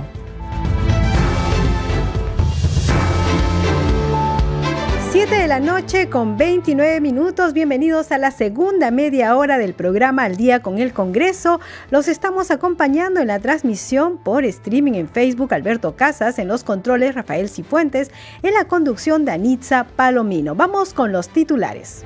[5.10, 7.54] 7 de la noche con 29 minutos.
[7.54, 11.60] Bienvenidos a la segunda media hora del programa Al Día con el Congreso.
[11.90, 17.14] Los estamos acompañando en la transmisión por streaming en Facebook Alberto Casas, en los controles
[17.14, 18.10] Rafael Cifuentes,
[18.42, 20.54] en la conducción Danitza Palomino.
[20.54, 22.04] Vamos con los titulares.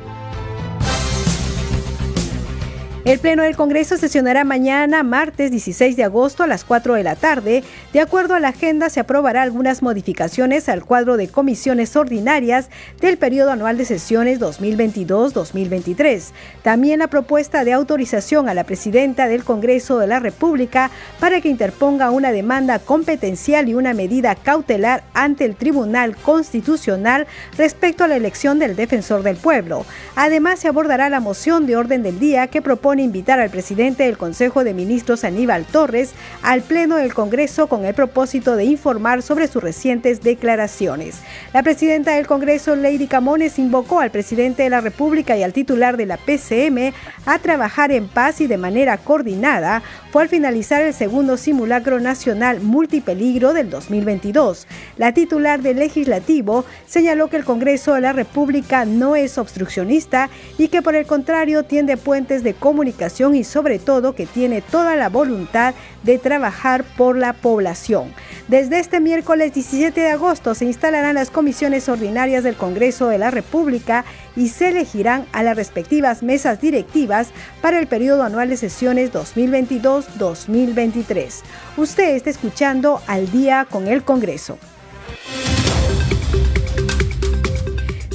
[3.05, 7.17] El Pleno del Congreso sesionará mañana, martes 16 de agosto a las 4 de la
[7.17, 7.65] tarde.
[7.93, 12.69] De acuerdo a la agenda, se aprobará algunas modificaciones al cuadro de comisiones ordinarias
[13.01, 16.31] del periodo anual de sesiones 2022-2023.
[16.63, 21.49] También la propuesta de autorización a la presidenta del Congreso de la República para que
[21.49, 27.27] interponga una demanda competencial y una medida cautelar ante el Tribunal Constitucional
[27.59, 29.85] respecto a la elección del defensor del pueblo.
[30.15, 32.63] Además, se abordará la moción de orden del día que
[32.93, 37.87] propone invitar al presidente del Consejo de Ministros, Aníbal Torres, al Pleno del Congreso con
[37.87, 41.21] el propósito de informar sobre sus recientes declaraciones.
[41.55, 45.97] La presidenta del Congreso, Lady Camones, invocó al presidente de la República y al titular
[45.97, 46.93] de la PCM
[47.25, 49.83] a trabajar en paz y de manera coordinada.
[50.11, 54.67] Fue al finalizar el segundo simulacro nacional multipeligro del 2022.
[54.99, 60.29] La titular del Legislativo señaló que el Congreso de la República no es obstruccionista
[60.59, 64.97] y que por el contrario tiende puentes de comunicación y sobre todo que tiene toda
[64.97, 68.13] la voluntad de trabajar por la población.
[68.49, 73.31] Desde este miércoles 17 de agosto se instalarán las comisiones ordinarias del Congreso de la
[73.31, 77.29] República y se elegirán a las respectivas mesas directivas
[77.61, 81.43] para el periodo anual de sesiones 2022-2023.
[81.77, 84.59] Usted está escuchando al día con el Congreso.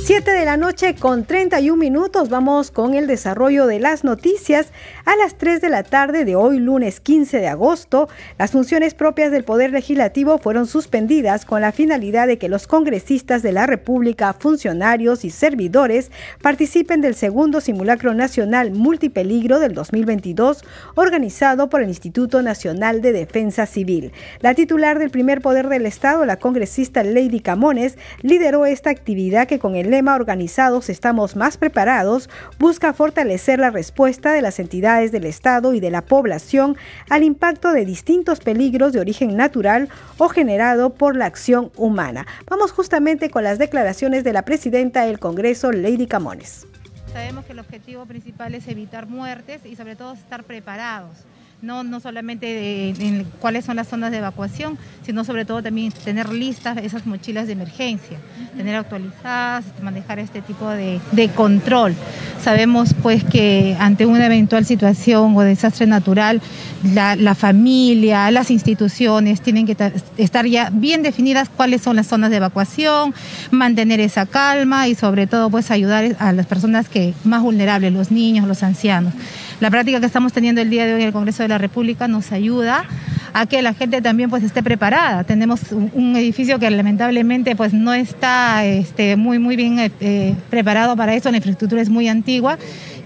[0.08, 4.68] 7 de la noche con 31 minutos vamos con el desarrollo de las noticias.
[5.04, 8.08] A las 3 de la tarde de hoy, lunes 15 de agosto,
[8.40, 13.44] las funciones propias del Poder Legislativo fueron suspendidas con la finalidad de que los congresistas
[13.44, 16.10] de la República, funcionarios y servidores
[16.42, 20.64] participen del segundo simulacro nacional multipeligro del 2022
[20.96, 24.14] organizado por el Instituto Nacional de Defensa Civil.
[24.40, 29.60] La titular del primer poder del Estado, la congresista Lady Camones, lideró esta actividad que
[29.60, 32.30] con el Organizados estamos más preparados
[32.60, 36.78] busca fortalecer la respuesta de las entidades del Estado y de la población
[37.10, 42.28] al impacto de distintos peligros de origen natural o generado por la acción humana.
[42.48, 46.68] Vamos justamente con las declaraciones de la presidenta del Congreso, Lady Camones.
[47.12, 51.18] Sabemos que el objetivo principal es evitar muertes y sobre todo estar preparados
[51.62, 56.30] no, no solamente en cuáles son las zonas de evacuación, sino sobre todo también tener
[56.30, 58.20] listas esas mochilas de emergencia,
[58.56, 61.00] tener actualizadas, manejar este tipo de,
[61.36, 61.96] control.
[62.42, 66.42] Sabemos pues que ante una eventual situación o desastre natural,
[66.84, 69.76] la, familia, las instituciones tienen que
[70.18, 73.16] estar ya bien definidas cuáles son las zonas de evacuación,
[73.50, 78.12] mantener esa calma y sobre todo pues ayudar a las personas que más vulnerables, los
[78.12, 79.14] niños, los ancianos.
[79.60, 82.08] La práctica que estamos teniendo el día de hoy en el Congreso de la República
[82.08, 82.86] nos ayuda
[83.34, 85.24] a que la gente también pues esté preparada.
[85.24, 90.96] Tenemos un, edificio que lamentablemente pues no está este, muy, muy bien eh, eh, preparado
[90.96, 92.60] para eso, la infraestructura es muy antigua.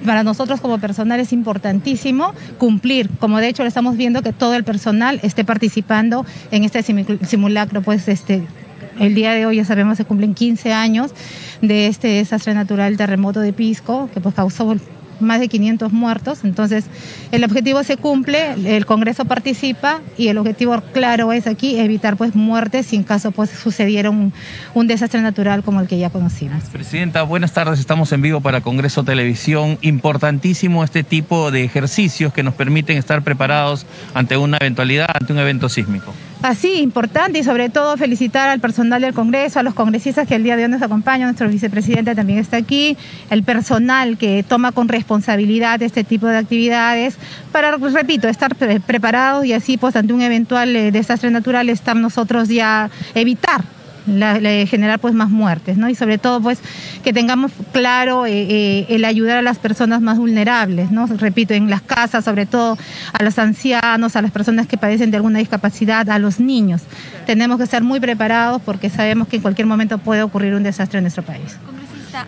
[0.05, 4.55] Para nosotros como personal es importantísimo cumplir, como de hecho lo estamos viendo que todo
[4.55, 8.43] el personal esté participando en este simulacro, pues este,
[8.99, 11.11] el día de hoy ya sabemos se cumplen 15 años
[11.61, 14.75] de este desastre natural terremoto de Pisco, que pues causó
[15.21, 16.39] más de 500 muertos.
[16.43, 16.85] Entonces,
[17.31, 22.35] el objetivo se cumple, el Congreso participa y el objetivo claro es aquí evitar pues
[22.35, 24.33] muertes si en caso pues sucediera un,
[24.87, 26.63] desastre natural como el que ya conocimos.
[26.71, 27.79] Presidenta, buenas tardes.
[27.79, 29.77] Estamos en vivo para Congreso Televisión.
[29.81, 35.39] Importantísimo este tipo de ejercicios que nos permiten estar preparados ante una eventualidad, ante un
[35.39, 36.13] evento sísmico.
[36.41, 40.43] Así importante y sobre todo felicitar al personal del Congreso, a los congresistas que el
[40.43, 42.97] día de hoy nos acompañan, nuestro vicepresidente también está aquí,
[43.29, 47.17] el personal que toma con responsabilidad este tipo de actividades
[47.51, 52.47] para, repito, estar preparados y así pues ante un eventual eh, desastre natural estar nosotros
[52.49, 53.63] ya evitar
[54.07, 55.89] la, generar pues más muertes, ¿no?
[55.89, 56.59] Y sobre todo pues
[57.03, 61.07] que tengamos claro eh, eh, el ayudar a las personas más vulnerables, ¿no?
[61.07, 62.77] Repito, en las casas, sobre todo
[63.13, 66.81] a los ancianos, a las personas que padecen de alguna discapacidad, a los niños.
[67.25, 70.99] Tenemos que estar muy preparados porque sabemos que en cualquier momento puede ocurrir un desastre
[70.99, 71.57] en nuestro país.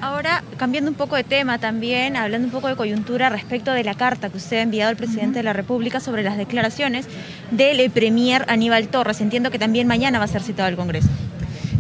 [0.02, 3.96] Ahora, cambiando un poco de tema también, hablando un poco de coyuntura respecto de la
[3.96, 7.06] carta que usted ha enviado al presidente de la República sobre las declaraciones
[7.52, 9.20] del premier Aníbal Torres.
[9.20, 11.10] Entiendo que también mañana va a ser citado al Congreso.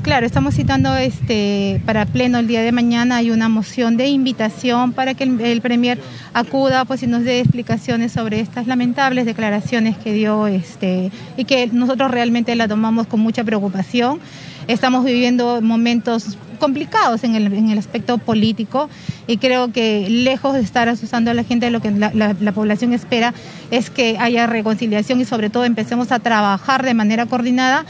[0.03, 3.15] Claro, estamos citando este para pleno el día de mañana.
[3.15, 5.97] Hay una moción de invitación para que el, Premier
[6.33, 11.67] acuda pues, y nos dé explicaciones sobre estas lamentables declaraciones que dio este, y que
[11.67, 14.19] nosotros realmente la tomamos con mucha preocupación.
[14.67, 18.89] Estamos viviendo momentos complicados en el, aspecto político
[19.27, 23.33] y creo que lejos de estar asustando a la gente, lo que la población espera
[23.71, 27.85] es que haya reconciliación y sobre todo empecemos a trabajar de manera coordinada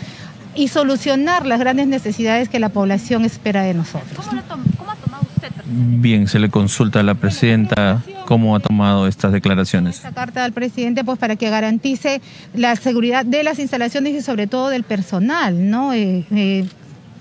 [0.56, 4.26] y solucionar las grandes necesidades que la población espera de nosotros.
[4.26, 5.52] ¿Cómo, ha tomado usted?
[5.66, 9.98] Bien, se le consulta a la presidenta cómo ha tomado estas declaraciones.
[9.98, 12.22] Esta carta al presidente, pues para que garantice
[12.54, 15.94] la seguridad de las instalaciones y sobre todo del personal, ¿no?
[15.94, 16.66] Eh, eh,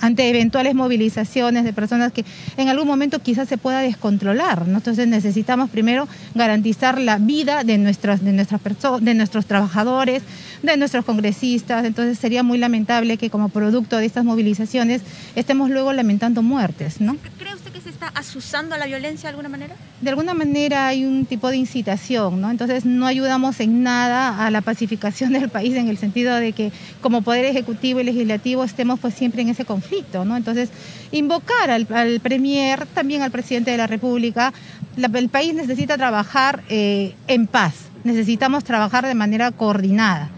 [0.02, 2.24] ante eventuales movilizaciones de personas que
[2.56, 4.64] en algún momento quizás se pueda descontrolar.
[4.66, 8.60] Entonces necesitamos primero garantizar la vida de, nuestras, de, nuestras
[9.00, 10.24] de nuestros trabajadores,
[10.62, 11.84] de nuestros congresistas.
[11.84, 15.02] Entonces sería muy lamentable que como producto de estas movilizaciones
[15.36, 17.00] estemos luego lamentando muertes.
[17.00, 17.16] ¿no?
[17.38, 19.74] ¿Cree se está asusando a la violencia de alguna manera?
[20.00, 22.50] De alguna manera hay un tipo de incitación, ¿no?
[22.50, 26.72] Entonces no ayudamos en nada a la pacificación del país en el sentido de que
[27.00, 30.36] como Poder Ejecutivo y Legislativo estemos pues siempre en ese conflicto, ¿no?
[30.36, 30.70] Entonces
[31.10, 31.86] invocar al,
[32.20, 34.52] Premier, también al Presidente de la República,
[34.96, 40.30] el país necesita trabajar eh, en paz, necesitamos trabajar de manera coordinada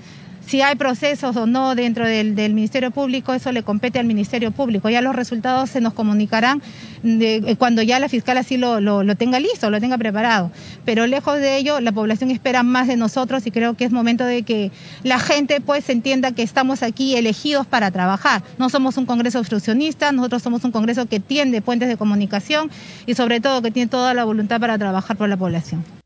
[0.47, 4.89] si hay procesos o no dentro del, Ministerio Público, eso le compete al Ministerio Público.
[4.89, 6.63] Ya los resultados se nos comunicarán
[7.03, 8.79] eh, cuando ya la fiscal así lo,
[9.17, 10.51] tenga listo, lo tenga preparado.
[10.85, 14.25] Pero lejos de ello, la población espera más de nosotros y creo que es momento
[14.25, 14.71] de que
[15.03, 18.43] la gente pues entienda que estamos aquí elegidos para trabajar.
[18.59, 22.71] No somos un Congreso obstruccionista, nosotros somos un Congreso que tiende puentes de comunicación
[23.07, 26.04] y sobre todo que tiene toda la voluntad para trabajar por la población.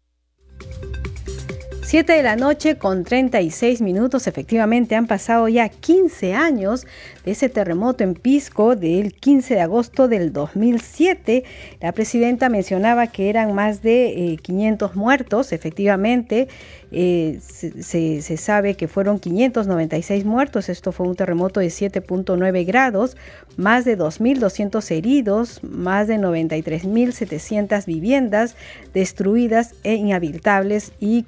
[1.88, 6.86] 7 de la noche con 36 minutos, efectivamente han pasado ya 15 años
[7.24, 11.44] de ese terremoto en Pisco del 15 de agosto del 2007.
[11.80, 16.48] La presidenta mencionaba que eran más de 500 eh, muertos, efectivamente.
[16.90, 23.16] Eh, se, sabe que fueron 596 muertos, esto fue un terremoto de 7.9 grados,
[23.56, 28.56] más de 2.200 heridos, más de 93.700 viviendas
[28.94, 31.24] destruidas e inhabitables y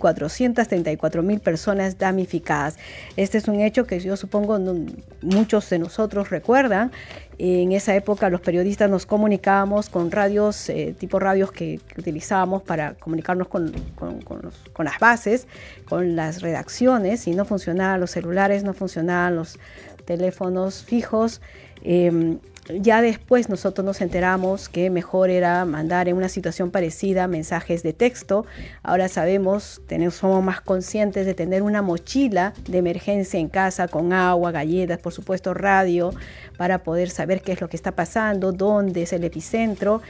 [0.55, 2.77] 434.000 personas damnificadas.
[3.17, 4.59] Este es un hecho que yo supongo
[5.23, 6.91] muchos de nosotros recuerdan
[7.43, 12.93] en esa época los periodistas nos comunicábamos con radios, eh, tipo radios que, utilizábamos para
[12.95, 13.73] comunicarnos con,
[14.79, 15.47] las bases,
[15.89, 19.59] con las redacciones, y no funcionaban los celulares, no funcionaban los
[20.05, 21.41] teléfonos fijos.
[21.83, 22.41] Em,
[22.81, 27.93] ya después nosotros nos enteramos que mejor era mandar en una situación parecida mensajes de
[27.93, 28.47] texto.
[28.83, 34.13] Ahora sabemos, tenemos, somos más conscientes de tener una mochila de emergencia en casa con
[34.13, 36.13] agua, galletas, por supuesto radio,
[36.57, 40.03] para poder saber qué es lo que está pasando, dónde es el epicentro.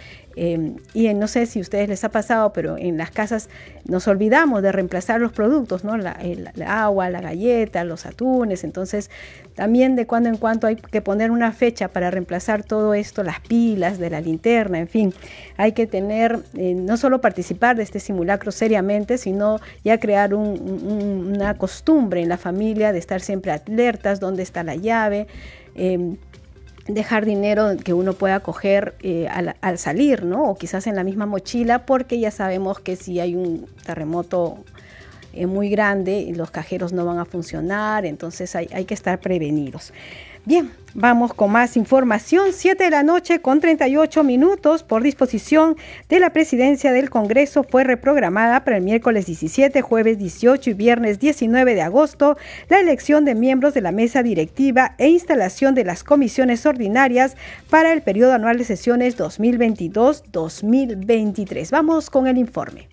[0.42, 3.50] Em, y no sé si a ustedes les ha pasado, pero en las casas
[3.84, 5.98] nos olvidamos de reemplazar los productos, ¿no?
[5.98, 6.16] La,
[6.66, 8.64] agua, la galleta, los atunes.
[8.64, 9.10] Entonces,
[9.54, 13.40] también de cuando en cuando hay que poner una fecha para reemplazar todo esto, las
[13.40, 15.12] pilas de la linterna, en fin.
[15.58, 21.58] Hay que tener, eh, no solo participar de este simulacro seriamente, sino ya crear una
[21.58, 25.26] costumbre en la familia de estar siempre alertas, dónde está la llave.
[25.74, 26.16] Em,
[26.94, 30.50] dejar dinero que uno pueda coger eh, al, salir, ¿no?
[30.50, 34.58] O quizás en la misma mochila, porque ya sabemos que si hay un terremoto
[35.32, 39.92] eh, muy grande, los cajeros no van a funcionar, entonces hay, hay que estar prevenidos.
[40.50, 42.52] Bien, vamos con más información.
[42.52, 45.76] 7 de la noche con 38 minutos por disposición
[46.08, 51.20] de la presidencia del Congreso fue reprogramada para el miércoles 17, jueves 18 y viernes
[51.20, 52.36] 19 de agosto
[52.68, 57.36] la elección de miembros de la mesa directiva e instalación de las comisiones ordinarias
[57.68, 61.70] para el periodo anual de sesiones 2022-2023.
[61.70, 62.89] Vamos con el informe.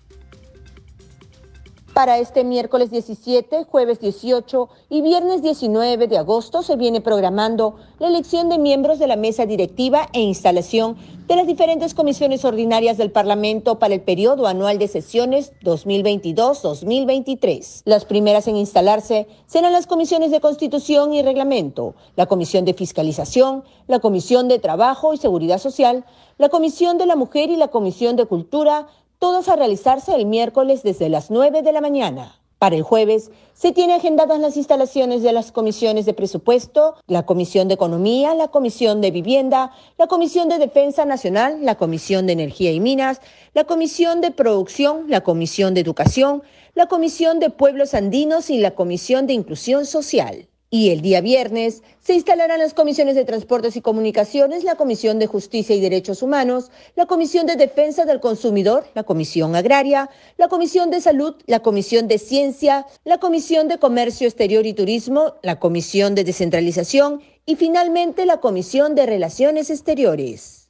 [1.98, 8.06] Para este miércoles 17, jueves 18 y viernes 19 de agosto se viene programando la
[8.06, 10.96] elección de miembros de la mesa directiva e instalación
[11.26, 17.82] de las diferentes comisiones ordinarias del Parlamento para el periodo anual de sesiones 2022-2023.
[17.84, 23.64] Las primeras en instalarse serán las comisiones de Constitución y Reglamento, la Comisión de Fiscalización,
[23.88, 26.04] la Comisión de Trabajo y Seguridad Social,
[26.36, 28.86] la Comisión de la Mujer y la Comisión de Cultura,
[29.18, 32.40] todos a realizarse el miércoles desde las 9 de la mañana.
[32.58, 37.68] Para el jueves se tiene agendadas las instalaciones de las comisiones de presupuesto, la Comisión
[37.68, 42.72] de Economía, la Comisión de Vivienda, la Comisión de Defensa Nacional, la Comisión de Energía
[42.72, 43.20] y Minas,
[43.54, 46.42] la Comisión de Producción, la Comisión de Educación,
[46.74, 50.47] la Comisión de Pueblos Andinos y la Comisión de Inclusión Social.
[50.70, 55.26] Y el día viernes se instalarán las comisiones de Transportes y Comunicaciones, la Comisión de
[55.26, 60.90] Justicia y Derechos Humanos, la Comisión de Defensa del Consumidor, la Comisión Agraria, la Comisión
[60.90, 66.14] de Salud, la Comisión de Ciencia, la Comisión de Comercio Exterior y Turismo, la Comisión
[66.14, 70.68] de Descentralización y finalmente la Comisión de Relaciones Exteriores.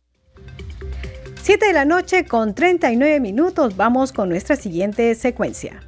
[1.42, 3.76] Siete de la noche con 39 minutos.
[3.76, 5.87] Vamos con nuestra siguiente secuencia.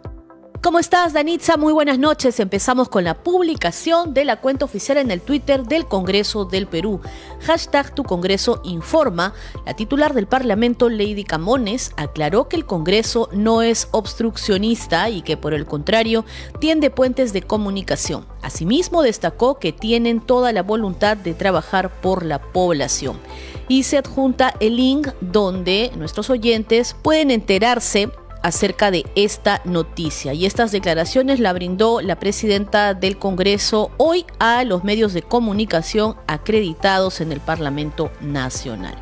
[0.63, 1.57] ¿Cómo estás, Danitza?
[1.57, 2.39] Muy buenas noches.
[2.39, 7.01] Empezamos con la publicación de la cuenta oficial en el Twitter del Congreso del Perú.
[7.41, 9.33] Hashtag Tu Congreso Informa.
[9.65, 15.35] La titular del Parlamento, Lady Camones, aclaró que el Congreso no es obstruccionista y que,
[15.35, 16.25] por el contrario,
[16.59, 18.27] tiende puentes de comunicación.
[18.43, 23.19] Asimismo, destacó que tienen toda la voluntad de trabajar por la población.
[23.67, 28.11] Y se adjunta el link donde nuestros oyentes pueden enterarse
[28.41, 30.33] acerca de esta noticia.
[30.33, 36.15] Y estas declaraciones la brindó la presidenta del Congreso hoy a los medios de comunicación
[36.27, 38.95] acreditados en el Parlamento Nacional.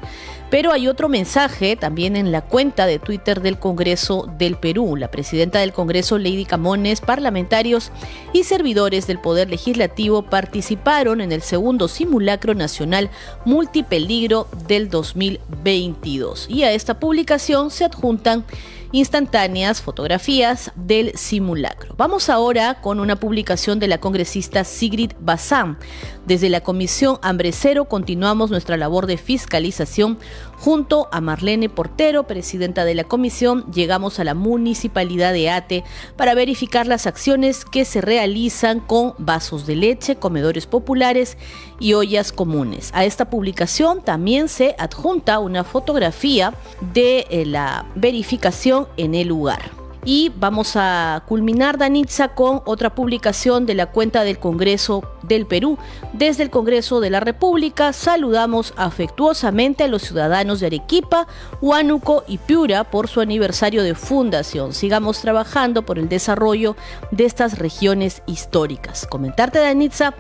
[0.50, 4.96] Pero hay otro mensaje también en la cuenta de Twitter del Congreso del Perú.
[4.96, 7.92] La presidenta del Congreso, Lady Camones, parlamentarios
[8.34, 13.12] y servidores del Poder Legislativo participaron en el segundo simulacro nacional
[13.46, 16.48] multipeligro del 2022.
[16.50, 18.44] Y a esta publicación se adjuntan
[18.92, 21.94] instantáneas fotografías del simulacro.
[21.98, 25.78] Vamos ahora con una publicación de la congresista Sigrid Bazán.
[26.26, 30.20] Desde la Comisión Hambre Cero continuamos nuestra labor de fiscalización
[30.60, 33.66] junto a Marlene Portero, presidenta de la comisión.
[33.72, 35.84] Llegamos a la municipalidad de Ate
[36.16, 41.38] para verificar las acciones que se realizan con vasos de leche, comedores populares
[41.80, 42.92] y ollas comunes.
[42.94, 46.54] A esta publicación también se adjunta una fotografía
[46.94, 49.79] de eh, la verificación en el lugar.
[50.06, 55.78] Y vamos a culminar, Danitza, con otra publicación de la cuenta del Congreso del Perú.
[56.14, 61.28] Desde el Congreso de la República saludamos afectuosamente a los ciudadanos de Arequipa,
[61.62, 64.74] Huánuco y Piura por su aniversario de fundación.
[64.74, 66.76] Sigamos trabajando por el desarrollo
[67.12, 69.06] de estas regiones históricas.
[69.06, 70.14] Comentarte, Danitza,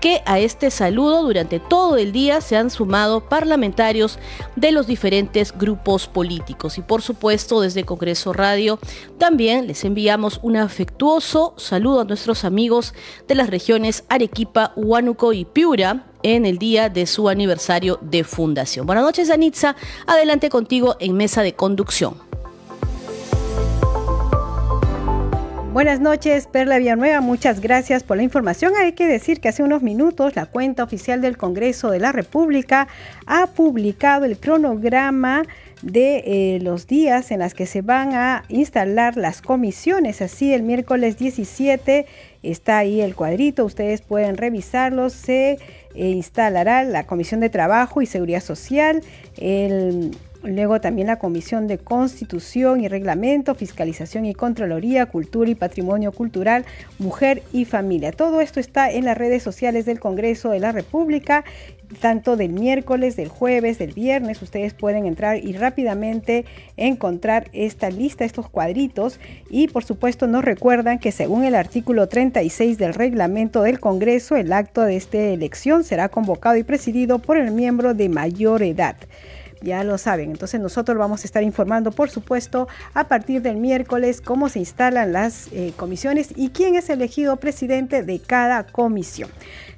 [0.00, 4.18] que a este saludo durante todo el día se han sumado parlamentarios
[4.54, 6.78] de los diferentes grupos políticos.
[6.78, 8.78] Y por supuesto, desde Congreso Radio
[9.18, 12.94] también les enviamos un afectuoso saludo a nuestros amigos
[13.28, 18.86] de las regiones Arequipa, Huánuco y Piura en el día de su aniversario de fundación.
[18.86, 19.76] Buenas noches, Anitza.
[20.06, 22.16] Adelante contigo en mesa de conducción.
[25.76, 27.20] Buenas noches, Perla Villanueva.
[27.20, 28.72] Muchas gracias por la información.
[28.80, 32.88] Hay que decir que hace unos minutos la cuenta oficial del Congreso de la República
[33.26, 35.42] ha publicado el cronograma
[35.82, 40.22] de eh, los días en las que se van a instalar las comisiones.
[40.22, 42.06] Así, el miércoles 17
[42.42, 45.10] está ahí el cuadrito, ustedes pueden revisarlo.
[45.10, 45.58] Se
[45.94, 49.02] eh, instalará la Comisión de Trabajo y Seguridad Social,
[49.36, 50.16] el
[50.46, 56.64] Luego también la Comisión de Constitución y Reglamento, Fiscalización y Contraloría, Cultura y Patrimonio Cultural,
[57.00, 58.12] Mujer y Familia.
[58.12, 61.44] Todo esto está en las redes sociales del Congreso de la República,
[62.00, 64.40] tanto del miércoles, del jueves, del viernes.
[64.40, 66.44] Ustedes pueden entrar y rápidamente
[66.76, 69.18] encontrar esta lista, estos cuadritos.
[69.50, 74.52] Y por supuesto nos recuerdan que según el artículo 36 del reglamento del Congreso, el
[74.52, 78.96] acto de esta elección será convocado y presidido por el miembro de mayor edad
[79.66, 80.30] ya lo saben.
[80.30, 85.12] Entonces nosotros vamos a estar informando, por supuesto, a partir del miércoles cómo se instalan
[85.12, 89.28] las eh, comisiones y quién es elegido presidente de cada comisión.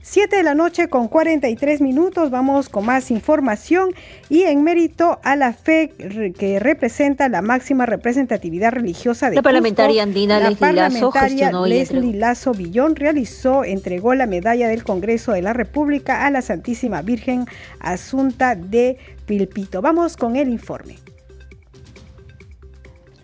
[0.03, 3.91] 7 de la noche con 43 minutos, vamos con más información
[4.29, 5.93] y en mérito a la fe
[6.39, 12.15] que representa la máxima representatividad religiosa de La parlamentaria andina la Leslie Lazo Leslie.
[12.15, 17.47] Lazo Villón realizó, entregó la medalla del Congreso de la República a la Santísima Virgen
[17.81, 19.83] Asunta de Pilpito.
[19.83, 20.97] Vamos con el informe.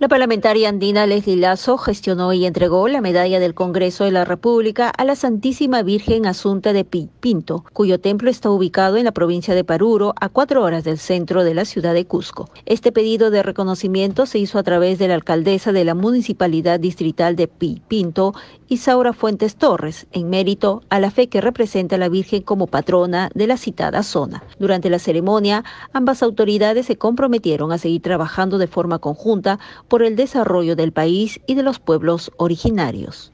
[0.05, 4.91] La parlamentaria andina Leslie Lazo gestionó y entregó la medalla del Congreso de la República
[4.91, 9.55] a la Santísima Virgen Asunta de Pi- Pinto, cuyo templo está ubicado en la provincia
[9.55, 12.51] de Paruro, a cuatro horas del centro de la ciudad de Cusco.
[12.67, 17.35] Este pedido de reconocimiento se hizo a través de la alcaldesa de la Municipalidad Distrital
[17.35, 18.35] de Pi- Pinto,
[18.69, 23.31] Isaura Fuentes Torres, en mérito a la fe que representa a la Virgen como patrona
[23.35, 24.43] de la citada zona.
[24.59, 29.59] Durante la ceremonia, ambas autoridades se comprometieron a seguir trabajando de forma conjunta
[29.95, 33.31] por el desarrollo del país y de los pueblos originarios.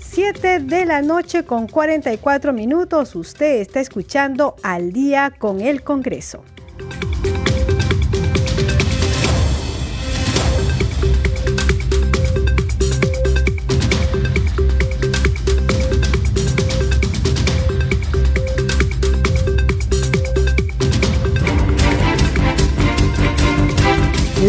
[0.00, 3.14] 7 de la noche con 44 minutos.
[3.16, 6.42] Usted está escuchando al día con el Congreso.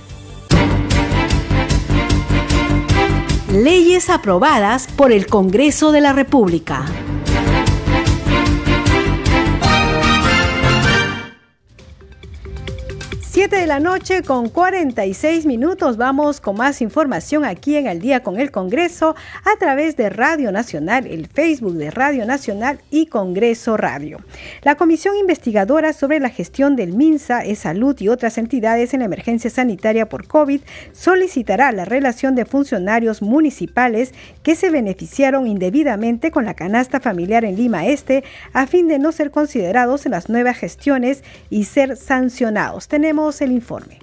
[3.49, 6.86] Leyes aprobadas por el Congreso de la República.
[13.34, 15.97] Siete de la noche con 46 minutos.
[15.97, 20.51] Vamos con más información aquí en Al Día con el Congreso a través de Radio
[20.51, 24.19] Nacional, el Facebook de Radio Nacional y Congreso Radio.
[24.61, 29.07] La Comisión Investigadora sobre la Gestión del MINSA, e Salud y otras entidades en la
[29.07, 30.61] emergencia sanitaria por COVID
[30.91, 34.13] solicitará la relación de funcionarios municipales
[34.43, 38.23] que se beneficiaron indebidamente con la canasta familiar en Lima Este
[38.53, 42.88] a fin de no ser considerados en las nuevas gestiones y ser sancionados.
[42.88, 43.99] Tenemos el informe.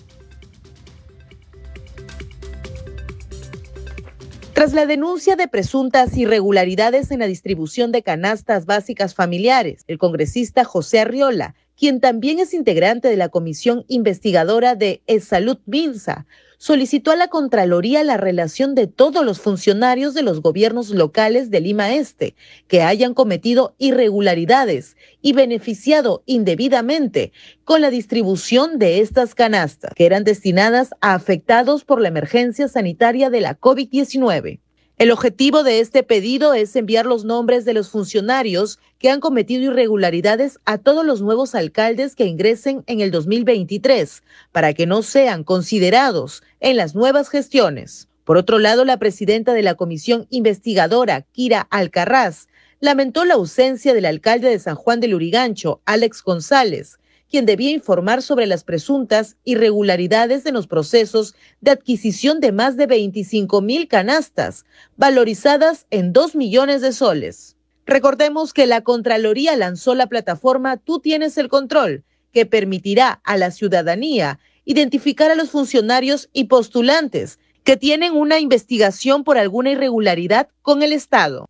[4.52, 10.64] Tras la denuncia de presuntas irregularidades en la distribución de canastas básicas familiares, el congresista
[10.64, 16.26] José Arriola, quien también es integrante de la comisión investigadora de Salud Minsa,
[16.61, 21.62] solicitó a la Contraloría la relación de todos los funcionarios de los gobiernos locales de
[21.62, 22.34] Lima Este
[22.68, 27.32] que hayan cometido irregularidades y beneficiado indebidamente
[27.64, 33.30] con la distribución de estas canastas, que eran destinadas a afectados por la emergencia sanitaria
[33.30, 34.61] de la COVID-19.
[35.01, 39.62] El objetivo de este pedido es enviar los nombres de los funcionarios que han cometido
[39.62, 44.22] irregularidades a todos los nuevos alcaldes que ingresen en el 2023
[44.53, 48.09] para que no sean considerados en las nuevas gestiones.
[48.24, 52.48] Por otro lado, la presidenta de la comisión investigadora, Kira Alcarraz,
[52.80, 56.99] lamentó la ausencia del alcalde de San Juan del Urigancho, Alex González,
[57.30, 62.86] quien debía informar sobre las presuntas irregularidades en los procesos de adquisición de más de
[62.86, 64.64] 25 mil canastas,
[64.96, 67.56] valorizadas en 2 millones de soles.
[67.86, 73.50] Recordemos que la Contraloría lanzó la plataforma Tú tienes el control, que permitirá a la
[73.50, 80.82] ciudadanía identificar a los funcionarios y postulantes que tienen una investigación por alguna irregularidad con
[80.82, 81.49] el Estado.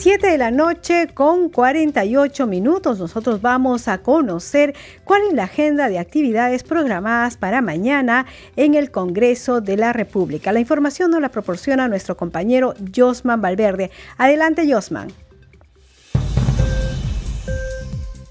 [0.00, 2.98] 7 de la noche con 48 minutos.
[2.98, 4.74] Nosotros vamos a conocer
[5.04, 8.24] cuál es la agenda de actividades programadas para mañana
[8.56, 10.52] en el Congreso de la República.
[10.52, 13.90] La información nos la proporciona nuestro compañero Josman Valverde.
[14.16, 15.08] Adelante, Josman.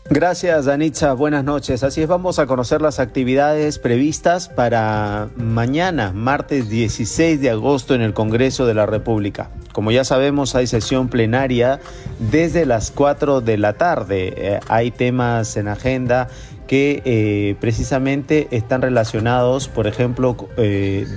[0.09, 1.13] Gracias, Danitza.
[1.13, 1.84] Buenas noches.
[1.84, 8.01] Así es, vamos a conocer las actividades previstas para mañana, martes 16 de agosto, en
[8.01, 9.51] el Congreso de la República.
[9.74, 11.80] Como ya sabemos, hay sesión plenaria
[12.20, 14.34] desde las 4 de la tarde.
[14.36, 16.28] Eh, hay temas en agenda
[16.67, 21.07] que eh, precisamente están relacionados, por ejemplo, eh,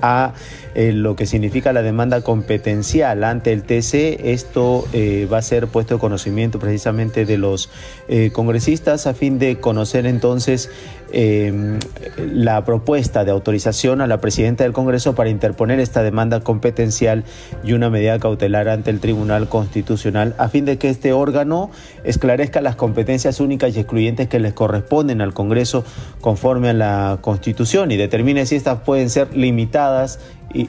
[0.00, 0.32] a
[0.74, 4.32] eh, lo que significa la demanda competencial ante el TC.
[4.32, 7.70] Esto eh, va a ser puesto de conocimiento precisamente de los
[8.08, 10.70] eh, congresistas a fin de conocer entonces
[11.12, 11.78] em,
[12.18, 17.22] la propuesta de autorización a la presidenta del Congreso para interponer esta demanda competencial
[17.62, 21.70] y una medida cautelar ante el Tribunal Constitucional a fin de que este órgano
[22.02, 25.84] esclarezca las competencias únicas y excluyentes que les corresponden al Congreso
[26.20, 30.18] conforme a la Constitución y determine si estas pueden ser limitadas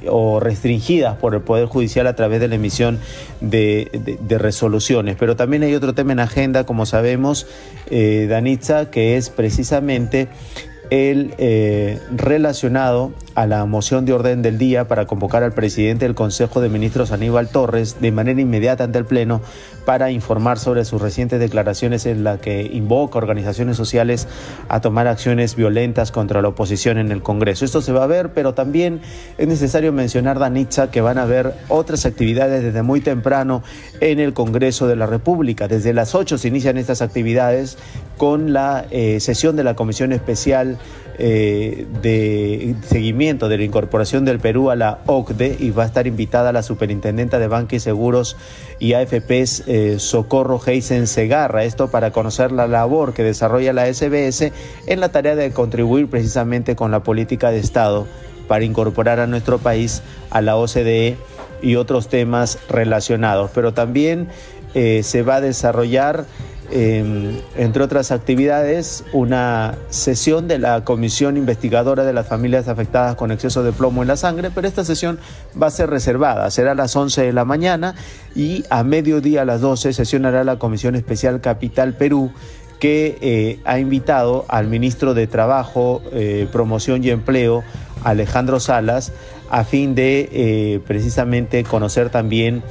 [0.09, 2.99] o restringidas por el Poder Judicial a través de la emisión
[3.41, 3.89] de,
[4.39, 5.15] resoluciones.
[5.19, 7.47] Pero también hay otro tema en agenda, como sabemos,
[7.89, 10.27] eh, Danitza, que es precisamente
[10.89, 16.15] el eh, relacionado a la moción de orden del día para convocar al presidente del
[16.15, 19.41] Consejo de Ministros Aníbal Torres de manera inmediata ante el Pleno
[19.85, 24.27] para informar sobre sus recientes declaraciones en la que invoca organizaciones sociales
[24.69, 27.65] a tomar acciones violentas contra la oposición en el Congreso.
[27.65, 29.01] Esto se va a ver, pero también
[29.37, 33.63] es necesario mencionar, Danitza, que van a haber otras actividades desde muy temprano
[33.99, 35.67] en el Congreso de la República.
[35.67, 37.77] Desde las 8 se inician estas actividades
[38.17, 40.77] con la eh, sesión de la Comisión Especial
[41.17, 46.07] eh, de seguimiento de la incorporación del Perú a la OCDE y va a estar
[46.07, 48.35] invitada la superintendenta de Banca y Seguros
[48.79, 51.63] y AFPs eh, Socorro Heisen Segarra.
[51.63, 54.51] Esto para conocer la labor que desarrolla la SBS
[54.87, 58.07] en la tarea de contribuir precisamente con la política de Estado
[58.47, 61.17] para incorporar a nuestro país a la OCDE
[61.61, 63.51] y otros temas relacionados.
[63.53, 64.27] Pero también
[64.73, 66.25] eh, se va a desarrollar
[66.71, 73.31] Em, entre otras actividades, una sesión de la Comisión Investigadora de las Familias Afectadas con
[73.31, 75.19] Exceso de Plomo en la Sangre, pero esta sesión
[75.61, 77.95] va a ser reservada, será a las 11 de la mañana
[78.35, 82.31] y a mediodía a las 12 sesionará la Comisión Especial Capital Perú
[82.79, 87.63] que eh, ha invitado al ministro de Trabajo, eh, Promoción y Empleo,
[88.03, 89.13] Alejandro Salas,
[89.49, 92.63] a fin de eh, precisamente conocer también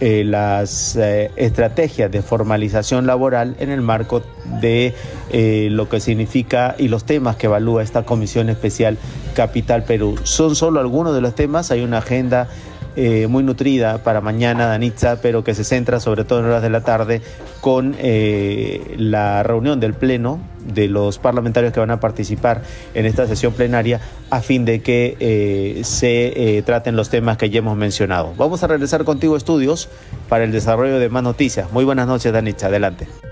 [0.00, 4.22] eh, las eh, estrategias de formalización laboral en el marco
[4.60, 4.94] de
[5.30, 8.96] eh, lo que significa y los temas que evalúa esta Comisión Especial
[9.34, 10.16] Capital Perú.
[10.22, 12.48] Son solo algunos de los temas, hay una agenda
[12.96, 16.70] eh, muy nutrida para mañana, Danitza, pero que se centra sobre todo en horas de
[16.70, 17.22] la tarde
[17.60, 20.40] con eh, la reunión del Pleno
[20.72, 22.62] de los parlamentarios que van a participar
[22.94, 27.58] en esta sesión plenaria a fin de que eh, se traten los temas que ya
[27.58, 28.34] hemos mencionado.
[28.36, 29.88] Vamos a regresar contigo, estudios,
[30.28, 31.72] para el desarrollo de más noticias.
[31.72, 32.66] Muy buenas noches, Danitza.
[32.66, 33.29] Adelante.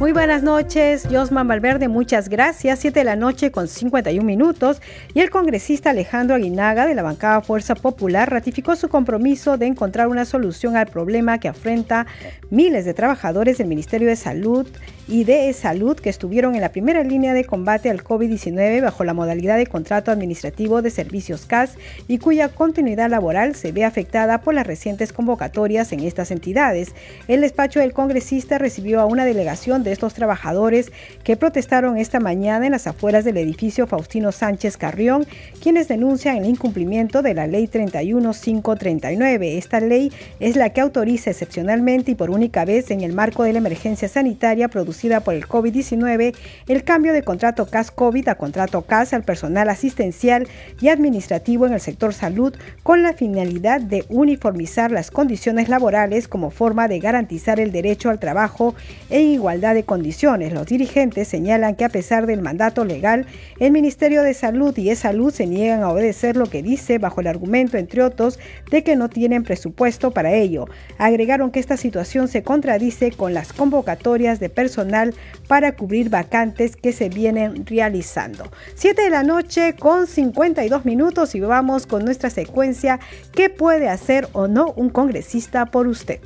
[0.00, 2.80] Muy buenas noches, Josman Valverde, muchas gracias.
[2.80, 4.82] Siete de la noche con 51 minutos.
[5.14, 10.08] Y el congresista Alejandro Aguinaga de la bancada Fuerza Popular ratificó su compromiso de encontrar
[10.08, 12.06] una solución al problema que afrenta
[12.50, 14.66] miles de trabajadores del Ministerio de Salud
[15.06, 19.14] y de Salud que estuvieron en la primera línea de combate al COVID-19 bajo la
[19.14, 21.76] modalidad de contrato administrativo de servicios CAS
[22.08, 26.94] y cuya continuidad laboral se ve afectada por las recientes convocatorias en estas entidades.
[27.28, 30.90] El despacho del congresista recibió a una delegación de estos trabajadores
[31.22, 35.26] que protestaron esta mañana en las afueras del edificio Faustino Sánchez Carrión,
[35.62, 39.58] quienes denuncian el incumplimiento de la Ley 31539.
[39.58, 43.52] Esta ley es la que autoriza excepcionalmente y por única vez en el marco de
[43.52, 46.36] la emergencia sanitaria producida por el COVID-19,
[46.68, 50.46] el cambio de contrato CAS-COVID a contrato CAS al personal asistencial
[50.80, 56.52] y administrativo en el sector salud con la finalidad de uniformizar las condiciones laborales como
[56.52, 58.76] forma de garantizar el derecho al trabajo
[59.10, 60.52] en igualdad de condiciones.
[60.52, 63.26] Los dirigentes señalan que a pesar del mandato legal,
[63.58, 67.26] el Ministerio de Salud y E-Salud se niegan a obedecer lo que dice bajo el
[67.26, 68.38] argumento, entre otros,
[68.70, 70.66] de que no tienen presupuesto para ello.
[70.98, 74.83] Agregaron que esta situación se contradice con las convocatorias de personal
[75.48, 78.50] para cubrir vacantes que se vienen realizando.
[78.74, 83.00] 7 de la noche con 52 minutos y vamos con nuestra secuencia
[83.32, 86.20] ¿Qué puede hacer o no un congresista por usted?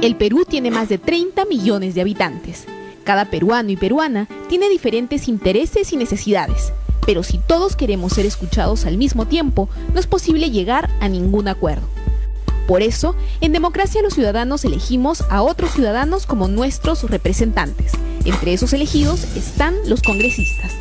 [0.00, 2.64] El Perú tiene más de 30 millones de habitantes.
[3.04, 6.72] Cada peruano y peruana tiene diferentes intereses y necesidades,
[7.06, 11.48] pero si todos queremos ser escuchados al mismo tiempo, no es posible llegar a ningún
[11.48, 11.86] acuerdo.
[12.66, 17.92] Por eso, en democracia los ciudadanos elegimos a otros ciudadanos como nuestros representantes.
[18.24, 20.72] Entre esos elegidos están los congresistas.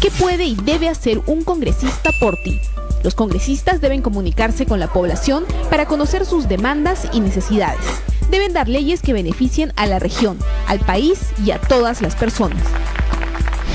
[0.00, 2.60] ¿Qué puede y debe hacer un congresista por ti?
[3.02, 7.84] Los congresistas deben comunicarse con la población para conocer sus demandas y necesidades.
[8.30, 12.62] Deben dar leyes que beneficien a la región, al país y a todas las personas.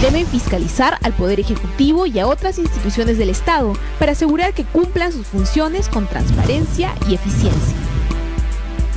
[0.04, 5.14] Deben fiscalizar al Poder Ejecutivo y a otras instituciones del Estado para asegurar que cumplan
[5.14, 7.78] sus funciones con transparencia y eficiencia.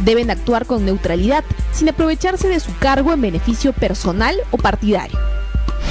[0.04, 5.16] Deben actuar con neutralidad, sin aprovecharse de su cargo en beneficio personal o partidario.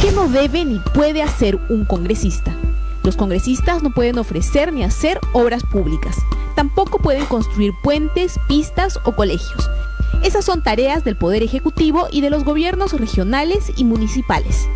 [0.01, 2.53] ¿Qué no debe ni puede hacer un congresista?
[3.01, 6.17] Los congresistas no pueden ofrecer ni hacer obras públicas.
[6.57, 9.69] Tampoco pueden construir puentes, pistas o colegios.
[10.23, 14.67] Esas son tareas del Poder Ejecutivo y de los gobiernos regionales y municipales.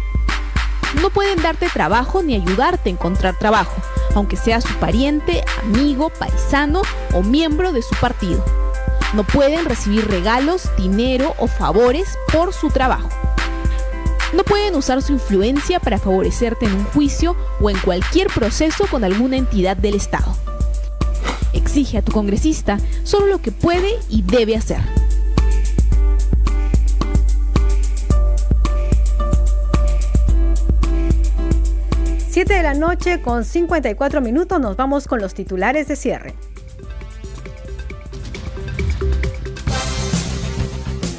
[0.96, 3.76] No pueden darte trabajo ni ayudarte a encontrar trabajo,
[4.16, 6.82] aunque sea su pariente, amigo, paisano
[7.14, 8.44] o miembro de su partido.
[9.14, 13.10] No pueden recibir regalos, dinero o favores por su trabajo.
[14.34, 19.04] No pueden usar su influencia para favorecerte en un juicio o en cualquier proceso con
[19.04, 20.36] alguna entidad del Estado.
[21.54, 24.82] Exige a tu congresista solo lo que puede y debe hacer.
[32.40, 36.36] Siete de la noche con 54 minutos nos vamos con los titulares de cierre.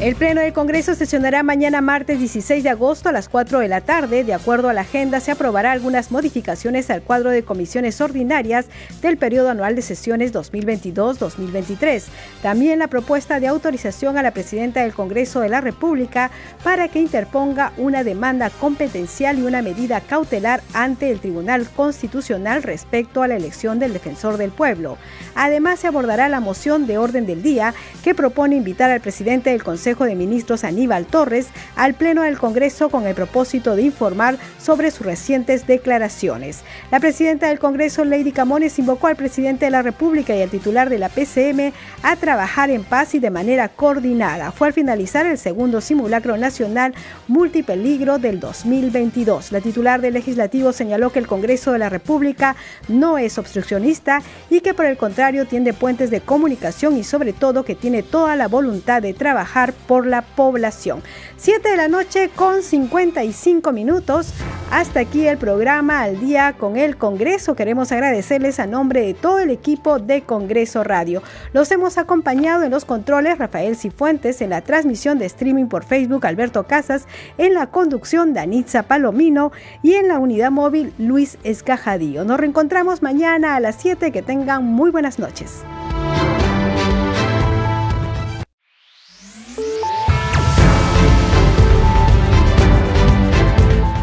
[0.01, 3.83] El Pleno del Congreso sesionará mañana martes 16 de agosto a las 4 de la
[3.83, 4.25] tarde.
[4.25, 8.65] De acuerdo a la agenda, se aprobará algunas modificaciones al cuadro de comisiones ordinarias
[9.03, 12.05] del periodo anual de sesiones 2022-2023.
[12.41, 16.31] También la propuesta de autorización a la presidenta del Congreso de la República
[16.65, 23.23] para que interponga una demanda competencial y una medida cautelar ante el Tribunal Constitucional respecto
[23.23, 24.97] a la elección del defensor del pueblo.
[25.35, 29.63] Además, se abordará la moción de orden del día que propone invitar al presidente del
[29.63, 34.93] Consejo de Ministros Aníbal Torres al Pleno del Congreso con el propósito de informar sobre
[34.93, 36.61] sus recientes declaraciones.
[36.93, 40.89] La presidenta del Congreso, Lady Camones, invocó al presidente de la República y al titular
[40.89, 41.73] de la PCM
[42.05, 44.53] a trabajar en paz y de manera coordinada.
[44.53, 46.95] Fue al finalizar el segundo simulacro nacional
[47.27, 49.51] multipeligro del 2022.
[49.51, 52.55] La titular del legislativo señaló que el Congreso de la República
[52.89, 57.65] no es obstruccionista y que por el contrario tiende puentes de comunicación y sobre todo
[57.65, 61.03] que tiene toda la voluntad de trabajar por la población.
[61.37, 64.33] 7 de la noche con 55 minutos.
[64.71, 67.57] Hasta aquí el programa al día con el Congreso.
[67.57, 71.23] Queremos agradecerles a nombre de todo el equipo de Congreso Radio.
[71.53, 76.27] Los hemos acompañado en los controles Rafael Cifuentes, en la transmisión de streaming por Facebook
[76.27, 77.07] Alberto Casas,
[77.39, 79.51] en la conducción Danitza Palomino
[79.83, 82.25] y en la unidad móvil Luis Escajadío.
[82.25, 84.13] Nos reencontramos mañana a las 7.
[84.13, 85.63] Que tengan muy buenas noches.